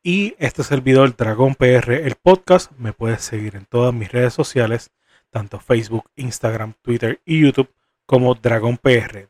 [0.01, 4.89] Y este servidor Dragón PR, el podcast, me puedes seguir en todas mis redes sociales,
[5.29, 7.71] tanto Facebook, Instagram, Twitter y YouTube,
[8.07, 9.29] como Dragón PR,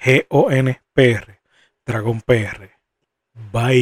[0.00, 1.38] DR4GONPR,
[1.84, 2.70] Dragón PR.
[3.52, 3.80] Bye.